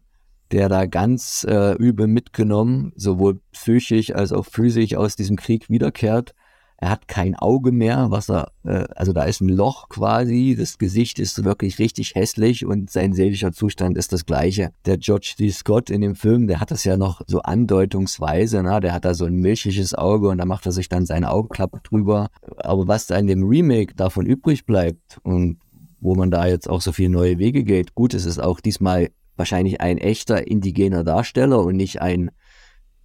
der 0.52 0.70
da 0.70 0.86
ganz 0.86 1.46
äh, 1.48 1.76
übel 1.76 2.08
mitgenommen, 2.08 2.94
sowohl 2.96 3.40
psychisch 3.52 4.14
als 4.14 4.34
auch 4.34 4.46
physisch 4.46 4.96
aus 4.96 5.16
diesem 5.16 5.38
Krieg 5.38 5.70
wiederkehrt 5.70 6.34
Er 6.82 6.90
hat 6.90 7.08
kein 7.08 7.36
Auge 7.36 7.72
mehr, 7.72 8.08
was 8.10 8.28
er, 8.28 8.52
äh, 8.64 8.86
also 8.96 9.14
da 9.14 9.26
ist 9.26 9.40
ein 9.40 9.50
Loch 9.50 9.88
quasi, 9.88 10.56
das 10.58 10.80
Gesicht 10.80 11.20
ist 11.20 11.44
wirklich 11.44 11.78
richtig 11.78 12.16
hässlich 12.16 12.66
und 12.66 12.90
sein 12.90 13.14
seelischer 13.14 13.52
Zustand 13.52 13.98
ist 13.98 14.12
das 14.14 14.26
gleiche. 14.26 14.72
Der 14.88 14.98
George 14.98 15.36
D. 15.38 15.52
Scott 15.52 15.92
in 15.92 16.02
dem 16.02 16.16
Film, 16.16 16.48
der 16.48 16.60
hat 16.60 16.72
das 16.72 16.84
ja 16.84 16.98
noch 16.98 17.22
so 17.28 17.44
andeutungsweise, 17.44 18.64
na, 18.64 18.80
der 18.80 18.94
hat 18.94 19.06
da 19.06 19.14
so 19.14 19.26
ein 19.26 19.36
milchiges 19.36 19.94
Auge 19.94 20.30
und 20.30 20.40
da 20.40 20.46
macht 20.46 20.66
er 20.66 20.72
sich 20.72 20.90
dann 20.90 21.06
seine 21.06 21.30
Augenklappe 21.30 21.82
drüber. 21.84 22.30
Aber 22.58 22.88
was 22.88 23.06
da 23.06 23.16
in 23.16 23.28
dem 23.28 23.44
Remake 23.44 23.94
davon 23.94 24.26
übrig 24.26 24.66
bleibt 24.66 25.20
und 25.22 25.60
wo 26.00 26.16
man 26.16 26.32
da 26.32 26.48
jetzt 26.48 26.68
auch 26.68 26.82
so 26.82 26.92
viele 26.92 27.12
neue 27.12 27.38
Wege 27.38 27.64
geht, 27.64 27.94
gut, 27.94 28.16
es 28.16 28.26
ist 28.26 28.40
auch 28.40 28.60
diesmal 28.60 29.10
wahrscheinlich 29.36 29.82
ein 29.82 30.00
echter 30.00 30.48
indigener 30.48 31.04
Darsteller 31.04 31.64
und 31.64 31.76
nicht 31.76 32.02
ein 32.02 32.32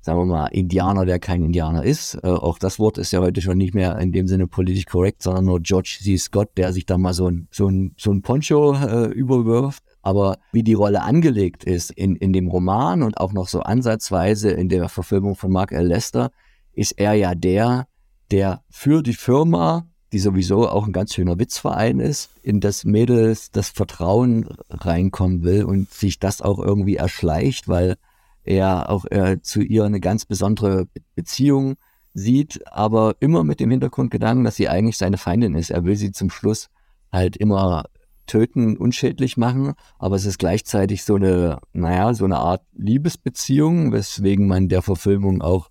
sagen 0.06 0.20
wir 0.20 0.26
mal, 0.26 0.46
Indianer, 0.46 1.04
der 1.04 1.18
kein 1.18 1.42
Indianer 1.42 1.82
ist. 1.82 2.14
Äh, 2.22 2.28
auch 2.28 2.58
das 2.58 2.78
Wort 2.78 2.96
ist 2.96 3.10
ja 3.10 3.20
heute 3.20 3.42
schon 3.42 3.58
nicht 3.58 3.74
mehr 3.74 3.98
in 3.98 4.12
dem 4.12 4.28
Sinne 4.28 4.46
politisch 4.46 4.86
korrekt, 4.86 5.20
sondern 5.20 5.44
nur 5.44 5.60
George 5.60 5.98
C. 6.00 6.16
Scott, 6.16 6.50
der 6.56 6.72
sich 6.72 6.86
da 6.86 6.96
mal 6.96 7.12
so 7.12 7.28
ein, 7.28 7.48
so 7.50 7.66
ein, 7.66 7.92
so 7.98 8.12
ein 8.12 8.22
Poncho 8.22 8.74
äh, 8.74 9.06
überwirft. 9.06 9.82
Aber 10.02 10.38
wie 10.52 10.62
die 10.62 10.74
Rolle 10.74 11.02
angelegt 11.02 11.64
ist 11.64 11.90
in, 11.90 12.14
in 12.14 12.32
dem 12.32 12.46
Roman 12.46 13.02
und 13.02 13.18
auch 13.18 13.32
noch 13.32 13.48
so 13.48 13.62
ansatzweise 13.62 14.52
in 14.52 14.68
der 14.68 14.88
Verfilmung 14.88 15.34
von 15.34 15.50
Mark 15.50 15.72
L. 15.72 15.88
Lester, 15.88 16.30
ist 16.72 16.92
er 16.92 17.14
ja 17.14 17.34
der, 17.34 17.88
der 18.30 18.62
für 18.70 19.02
die 19.02 19.12
Firma, 19.12 19.88
die 20.12 20.20
sowieso 20.20 20.68
auch 20.68 20.86
ein 20.86 20.92
ganz 20.92 21.14
schöner 21.14 21.40
Witzverein 21.40 21.98
ist, 21.98 22.30
in 22.42 22.60
das 22.60 22.84
Mädels 22.84 23.50
das 23.50 23.70
Vertrauen 23.70 24.46
reinkommen 24.70 25.42
will 25.42 25.64
und 25.64 25.92
sich 25.92 26.20
das 26.20 26.42
auch 26.42 26.60
irgendwie 26.60 26.94
erschleicht, 26.94 27.66
weil 27.66 27.96
er 28.46 28.90
auch 28.90 29.04
äh, 29.10 29.40
zu 29.42 29.60
ihr 29.60 29.84
eine 29.84 30.00
ganz 30.00 30.24
besondere 30.24 30.86
Beziehung 31.14 31.76
sieht, 32.14 32.66
aber 32.66 33.16
immer 33.20 33.44
mit 33.44 33.60
dem 33.60 33.70
Hintergrundgedanken, 33.70 34.44
dass 34.44 34.56
sie 34.56 34.68
eigentlich 34.68 34.96
seine 34.96 35.18
Feindin 35.18 35.54
ist. 35.54 35.70
Er 35.70 35.84
will 35.84 35.96
sie 35.96 36.12
zum 36.12 36.30
Schluss 36.30 36.68
halt 37.12 37.36
immer 37.36 37.84
töten, 38.26 38.76
unschädlich 38.76 39.36
machen, 39.36 39.74
aber 39.98 40.16
es 40.16 40.26
ist 40.26 40.38
gleichzeitig 40.38 41.04
so 41.04 41.16
eine, 41.16 41.58
naja, 41.72 42.12
so 42.14 42.24
eine 42.24 42.38
Art 42.38 42.62
Liebesbeziehung, 42.72 43.92
weswegen 43.92 44.46
man 44.46 44.68
der 44.68 44.82
Verfilmung 44.82 45.42
auch, 45.42 45.70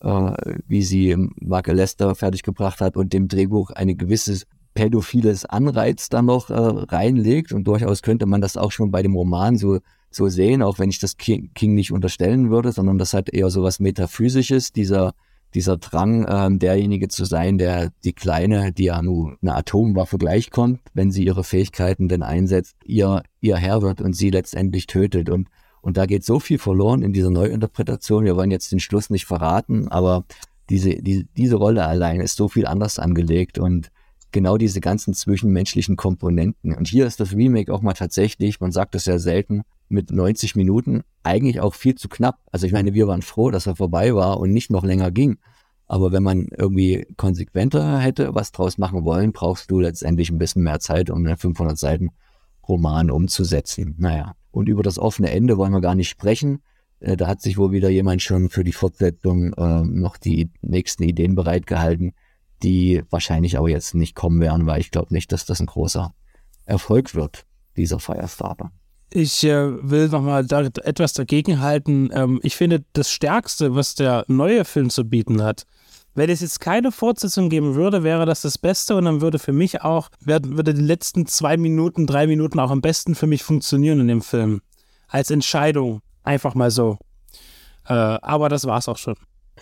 äh, 0.00 0.32
wie 0.66 0.82
sie 0.82 1.16
Marke 1.36 1.72
Lester 1.72 2.14
fertiggebracht 2.14 2.80
hat 2.80 2.96
und 2.96 3.12
dem 3.12 3.28
Drehbuch 3.28 3.70
eine 3.70 3.94
gewisse 3.94 4.44
pädophiles 4.74 5.44
Anreiz 5.44 6.08
dann 6.08 6.26
noch 6.26 6.50
äh, 6.50 6.54
reinlegt 6.54 7.52
und 7.52 7.64
durchaus 7.64 8.02
könnte 8.02 8.26
man 8.26 8.40
das 8.40 8.56
auch 8.56 8.72
schon 8.72 8.90
bei 8.90 9.02
dem 9.02 9.14
Roman 9.14 9.56
so 9.56 9.78
so 10.14 10.28
sehen, 10.28 10.62
auch 10.62 10.78
wenn 10.78 10.90
ich 10.90 10.98
das 10.98 11.16
King, 11.16 11.50
King 11.54 11.74
nicht 11.74 11.92
unterstellen 11.92 12.50
würde, 12.50 12.72
sondern 12.72 12.98
das 12.98 13.14
hat 13.14 13.28
eher 13.28 13.50
so 13.50 13.62
was 13.62 13.80
Metaphysisches, 13.80 14.72
dieser, 14.72 15.14
dieser 15.54 15.76
Drang, 15.76 16.26
ähm, 16.28 16.58
derjenige 16.58 17.08
zu 17.08 17.24
sein, 17.24 17.58
der 17.58 17.92
die 18.04 18.12
Kleine, 18.12 18.72
die 18.72 18.84
ja 18.84 19.02
nur 19.02 19.36
eine 19.40 19.54
Atomwaffe 19.54 20.18
gleichkommt, 20.18 20.80
wenn 20.94 21.10
sie 21.10 21.24
ihre 21.24 21.44
Fähigkeiten 21.44 22.08
denn 22.08 22.22
einsetzt, 22.22 22.76
ihr, 22.84 23.22
ihr 23.40 23.56
Herr 23.56 23.82
wird 23.82 24.00
und 24.00 24.14
sie 24.14 24.30
letztendlich 24.30 24.86
tötet. 24.86 25.30
Und, 25.30 25.48
und 25.80 25.96
da 25.96 26.06
geht 26.06 26.24
so 26.24 26.40
viel 26.40 26.58
verloren 26.58 27.02
in 27.02 27.12
dieser 27.12 27.30
Neuinterpretation. 27.30 28.24
Wir 28.24 28.36
wollen 28.36 28.50
jetzt 28.50 28.72
den 28.72 28.80
Schluss 28.80 29.10
nicht 29.10 29.26
verraten, 29.26 29.88
aber 29.88 30.24
diese, 30.70 30.96
die, 31.02 31.26
diese 31.36 31.56
Rolle 31.56 31.86
allein 31.86 32.20
ist 32.20 32.36
so 32.36 32.48
viel 32.48 32.66
anders 32.66 32.98
angelegt 32.98 33.58
und 33.58 33.90
genau 34.34 34.58
diese 34.58 34.80
ganzen 34.80 35.14
zwischenmenschlichen 35.14 35.96
Komponenten. 35.96 36.74
Und 36.74 36.88
hier 36.88 37.06
ist 37.06 37.20
das 37.20 37.34
Remake 37.34 37.72
auch 37.72 37.80
mal 37.80 37.94
tatsächlich, 37.94 38.60
man 38.60 38.72
sagt 38.72 38.94
das 38.94 39.06
ja 39.06 39.18
selten, 39.18 39.62
mit 39.88 40.10
90 40.10 40.56
Minuten 40.56 41.02
eigentlich 41.22 41.60
auch 41.60 41.72
viel 41.72 41.94
zu 41.94 42.08
knapp. 42.08 42.38
Also 42.52 42.66
ich 42.66 42.72
meine, 42.72 42.92
wir 42.92 43.06
waren 43.06 43.22
froh, 43.22 43.50
dass 43.50 43.66
er 43.66 43.76
vorbei 43.76 44.14
war 44.14 44.40
und 44.40 44.52
nicht 44.52 44.70
noch 44.70 44.84
länger 44.84 45.10
ging. 45.10 45.38
Aber 45.86 46.12
wenn 46.12 46.22
man 46.22 46.48
irgendwie 46.56 47.06
konsequenter 47.16 47.98
hätte 47.98 48.34
was 48.34 48.52
draus 48.52 48.76
machen 48.76 49.04
wollen, 49.04 49.32
brauchst 49.32 49.70
du 49.70 49.80
letztendlich 49.80 50.30
ein 50.30 50.38
bisschen 50.38 50.62
mehr 50.62 50.80
Zeit, 50.80 51.10
um 51.10 51.24
einen 51.24 51.36
500 51.36 51.78
Seiten 51.78 52.10
Roman 52.66 53.10
umzusetzen. 53.10 53.94
Naja, 53.98 54.34
und 54.50 54.68
über 54.68 54.82
das 54.82 54.98
offene 54.98 55.30
Ende 55.30 55.56
wollen 55.58 55.72
wir 55.72 55.80
gar 55.80 55.94
nicht 55.94 56.08
sprechen. 56.08 56.60
Äh, 57.00 57.16
da 57.16 57.28
hat 57.28 57.40
sich 57.40 57.56
wohl 57.58 57.70
wieder 57.70 57.90
jemand 57.90 58.22
schon 58.22 58.48
für 58.48 58.64
die 58.64 58.72
Fortsetzung 58.72 59.52
äh, 59.52 59.82
noch 59.84 60.16
die 60.16 60.50
nächsten 60.62 61.04
Ideen 61.04 61.34
bereitgehalten, 61.34 62.14
die 62.62 63.02
wahrscheinlich 63.10 63.58
aber 63.58 63.68
jetzt 63.68 63.94
nicht 63.94 64.14
kommen 64.14 64.40
werden, 64.40 64.66
weil 64.66 64.80
ich 64.80 64.90
glaube 64.90 65.12
nicht, 65.12 65.32
dass 65.32 65.44
das 65.44 65.60
ein 65.60 65.66
großer 65.66 66.14
Erfolg 66.66 67.14
wird, 67.14 67.44
dieser 67.76 67.98
Firestarter. 67.98 68.70
Ich 69.10 69.44
äh, 69.44 69.88
will 69.88 70.08
nochmal 70.08 70.44
da 70.44 70.62
etwas 70.62 71.12
dagegenhalten. 71.12 72.10
Ähm, 72.12 72.40
ich 72.42 72.56
finde, 72.56 72.84
das 72.94 73.10
Stärkste, 73.10 73.74
was 73.74 73.94
der 73.94 74.24
neue 74.28 74.64
Film 74.64 74.90
zu 74.90 75.04
bieten 75.04 75.42
hat, 75.42 75.66
wenn 76.14 76.30
es 76.30 76.40
jetzt 76.40 76.60
keine 76.60 76.92
Fortsetzung 76.92 77.48
geben 77.48 77.74
würde, 77.74 78.04
wäre 78.04 78.24
das 78.24 78.42
das 78.42 78.56
Beste 78.56 78.94
und 78.96 79.04
dann 79.04 79.20
würde 79.20 79.38
für 79.38 79.52
mich 79.52 79.82
auch, 79.82 80.10
würde 80.20 80.72
die 80.72 80.80
letzten 80.80 81.26
zwei 81.26 81.56
Minuten, 81.56 82.06
drei 82.06 82.26
Minuten 82.26 82.60
auch 82.60 82.70
am 82.70 82.80
besten 82.80 83.14
für 83.14 83.26
mich 83.26 83.42
funktionieren 83.42 84.00
in 84.00 84.08
dem 84.08 84.22
Film. 84.22 84.62
Als 85.08 85.30
Entscheidung. 85.30 86.00
Einfach 86.22 86.54
mal 86.54 86.70
so. 86.70 86.98
Äh, 87.86 87.92
aber 87.92 88.48
das 88.48 88.64
war's 88.64 88.88
auch 88.88 88.96
schon. 88.96 89.16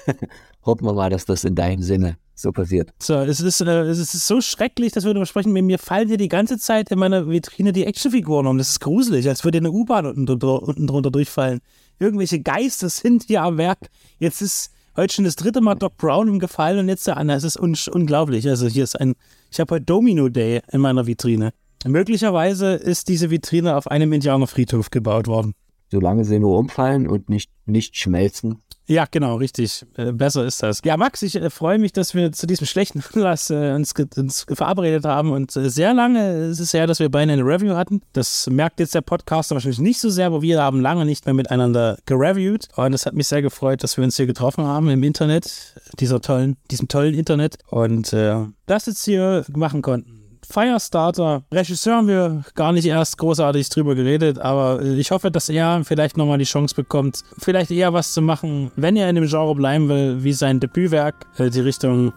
Hoffen 0.64 0.86
wir 0.86 0.92
mal, 0.92 1.10
dass 1.10 1.24
das 1.24 1.44
in 1.44 1.54
deinem 1.54 1.82
Sinne 1.82 2.16
so 2.34 2.52
passiert. 2.52 2.92
So, 2.98 3.14
es 3.14 3.40
ist, 3.40 3.60
äh, 3.60 3.82
es 3.82 3.98
ist 3.98 4.26
so 4.26 4.40
schrecklich, 4.40 4.92
dass 4.92 5.04
wir 5.04 5.12
darüber 5.12 5.26
sprechen. 5.26 5.52
Mir 5.52 5.78
fallen 5.78 6.08
hier 6.08 6.16
die 6.16 6.28
ganze 6.28 6.58
Zeit 6.58 6.90
in 6.90 6.98
meiner 6.98 7.28
Vitrine 7.28 7.72
die 7.72 7.84
Actionfiguren 7.84 8.46
um. 8.46 8.58
Das 8.58 8.70
ist 8.70 8.80
gruselig, 8.80 9.28
als 9.28 9.44
würde 9.44 9.58
eine 9.58 9.70
U-Bahn 9.70 10.06
unten, 10.06 10.28
unten 10.28 10.86
drunter 10.86 11.10
durchfallen. 11.10 11.60
Irgendwelche 11.98 12.40
Geister 12.40 12.88
sind 12.88 13.24
hier 13.24 13.42
am 13.42 13.58
Werk. 13.58 13.78
Jetzt 14.18 14.42
ist 14.42 14.70
heute 14.96 15.14
schon 15.14 15.24
das 15.24 15.36
dritte 15.36 15.60
Mal 15.60 15.74
Doc 15.74 15.96
Brown 15.96 16.28
im 16.28 16.38
Gefallen 16.38 16.78
und 16.78 16.88
jetzt 16.88 17.06
der 17.06 17.16
Anna. 17.16 17.34
Es 17.34 17.44
ist 17.44 17.58
un 17.58 17.76
unglaublich. 17.92 18.48
Also 18.48 18.66
hier 18.66 18.84
ist 18.84 18.98
ein, 18.98 19.14
ich 19.50 19.60
habe 19.60 19.76
heute 19.76 19.84
Domino 19.84 20.28
Day 20.28 20.60
in 20.70 20.80
meiner 20.80 21.06
Vitrine. 21.06 21.52
Möglicherweise 21.84 22.74
ist 22.74 23.08
diese 23.08 23.30
Vitrine 23.30 23.76
auf 23.76 23.88
einem 23.88 24.12
Indianerfriedhof 24.12 24.90
gebaut 24.90 25.26
worden. 25.26 25.54
Solange 25.90 26.24
sie 26.24 26.38
nur 26.38 26.58
umfallen 26.58 27.06
und 27.06 27.28
nicht, 27.28 27.50
nicht 27.66 27.96
schmelzen, 27.96 28.62
ja, 28.86 29.06
genau, 29.10 29.36
richtig. 29.36 29.86
Äh, 29.96 30.12
besser 30.12 30.44
ist 30.44 30.62
das. 30.62 30.80
Ja, 30.84 30.96
Max, 30.96 31.22
ich 31.22 31.36
äh, 31.36 31.50
freue 31.50 31.78
mich, 31.78 31.92
dass 31.92 32.14
wir 32.14 32.32
zu 32.32 32.46
diesem 32.46 32.66
schlechten 32.66 33.02
Anlass 33.14 33.50
äh, 33.50 33.72
uns, 33.74 33.94
uns, 34.16 34.44
verabredet 34.52 35.04
haben 35.04 35.30
und 35.30 35.52
sehr 35.52 35.94
lange 35.94 36.46
ist 36.46 36.60
es 36.60 36.74
her, 36.74 36.86
dass 36.86 36.98
wir 36.98 37.08
beide 37.08 37.32
eine 37.32 37.42
Review 37.42 37.74
hatten. 37.74 38.02
Das 38.12 38.48
merkt 38.50 38.80
jetzt 38.80 38.94
der 38.94 39.00
Podcaster 39.00 39.54
wahrscheinlich 39.54 39.78
nicht 39.78 40.00
so 40.00 40.10
sehr, 40.10 40.26
aber 40.26 40.42
wir 40.42 40.60
haben 40.60 40.80
lange 40.80 41.04
nicht 41.04 41.26
mehr 41.26 41.34
miteinander 41.34 41.96
gereviewt 42.06 42.68
und 42.76 42.92
es 42.92 43.06
hat 43.06 43.14
mich 43.14 43.28
sehr 43.28 43.42
gefreut, 43.42 43.82
dass 43.82 43.96
wir 43.96 44.04
uns 44.04 44.16
hier 44.16 44.26
getroffen 44.26 44.64
haben 44.64 44.90
im 44.90 45.02
Internet, 45.02 45.74
dieser 46.00 46.20
tollen, 46.20 46.56
diesem 46.70 46.88
tollen 46.88 47.14
Internet 47.14 47.58
und 47.68 48.12
das 48.12 48.86
jetzt 48.86 49.04
hier 49.04 49.44
machen 49.54 49.82
konnten. 49.82 50.21
Firestarter. 50.48 51.42
Regisseur 51.52 51.96
haben 51.96 52.08
wir 52.08 52.42
gar 52.54 52.72
nicht 52.72 52.86
erst 52.86 53.18
großartig 53.18 53.68
drüber 53.68 53.94
geredet, 53.94 54.38
aber 54.38 54.82
ich 54.82 55.10
hoffe, 55.10 55.30
dass 55.30 55.48
er 55.48 55.82
vielleicht 55.84 56.16
nochmal 56.16 56.38
die 56.38 56.44
Chance 56.44 56.74
bekommt, 56.74 57.22
vielleicht 57.38 57.70
eher 57.70 57.92
was 57.92 58.12
zu 58.12 58.22
machen, 58.22 58.70
wenn 58.76 58.96
er 58.96 59.08
in 59.08 59.14
dem 59.14 59.26
Genre 59.26 59.54
bleiben 59.54 59.88
will, 59.88 60.22
wie 60.22 60.32
sein 60.32 60.60
Debütwerk. 60.60 61.14
Äh, 61.38 61.50
die 61.50 61.60
Richtung 61.60 62.12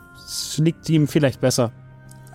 liegt 0.58 0.90
ihm 0.90 1.08
vielleicht 1.08 1.42
besser. 1.42 1.72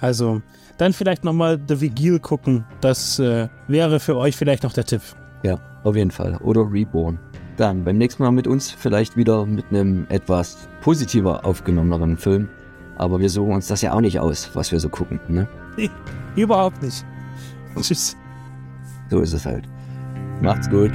Also, 0.01 0.41
dann 0.79 0.93
vielleicht 0.93 1.25
nochmal 1.25 1.61
The 1.69 1.81
Vigil 1.81 2.19
gucken. 2.21 2.65
Das 2.81 3.19
äh, 3.19 3.49
wäre 3.69 4.01
für 4.01 4.17
euch 4.17 4.37
vielleicht 4.37 4.63
noch 4.63 4.73
der 4.73 4.85
Tipp. 4.85 5.03
Ja, 5.43 5.59
auf 5.85 5.97
jeden 5.97 6.11
Fall. 6.11 6.37
Oder 6.39 6.67
Reborn. 6.71 7.19
Dann 7.57 7.85
beim 7.85 7.99
nächsten 7.99 8.23
Mal 8.23 8.31
mit 8.31 8.47
uns 8.47 8.71
vielleicht 8.71 9.17
wieder 9.17 9.45
mit 9.45 9.67
einem 9.71 10.07
etwas 10.09 10.69
positiver 10.81 11.45
aufgenommeneren 11.45 12.17
Film. 12.17 12.49
Aber 12.97 13.21
wir 13.21 13.29
suchen 13.29 13.55
uns 13.55 13.67
das 13.67 13.83
ja 13.83 13.93
auch 13.93 14.01
nicht 14.01 14.19
aus, 14.19 14.51
was 14.55 14.73
wir 14.73 14.81
so 14.81 14.89
gucken, 14.89 15.21
ne? 15.29 15.47
Überhaupt 16.37 16.83
nicht. 16.83 17.05
Tschüss. 17.81 18.17
So 19.11 19.21
ist 19.21 19.33
es 19.33 19.47
halt. 19.47 19.69
Macht's 20.41 20.69
gut. 20.71 20.93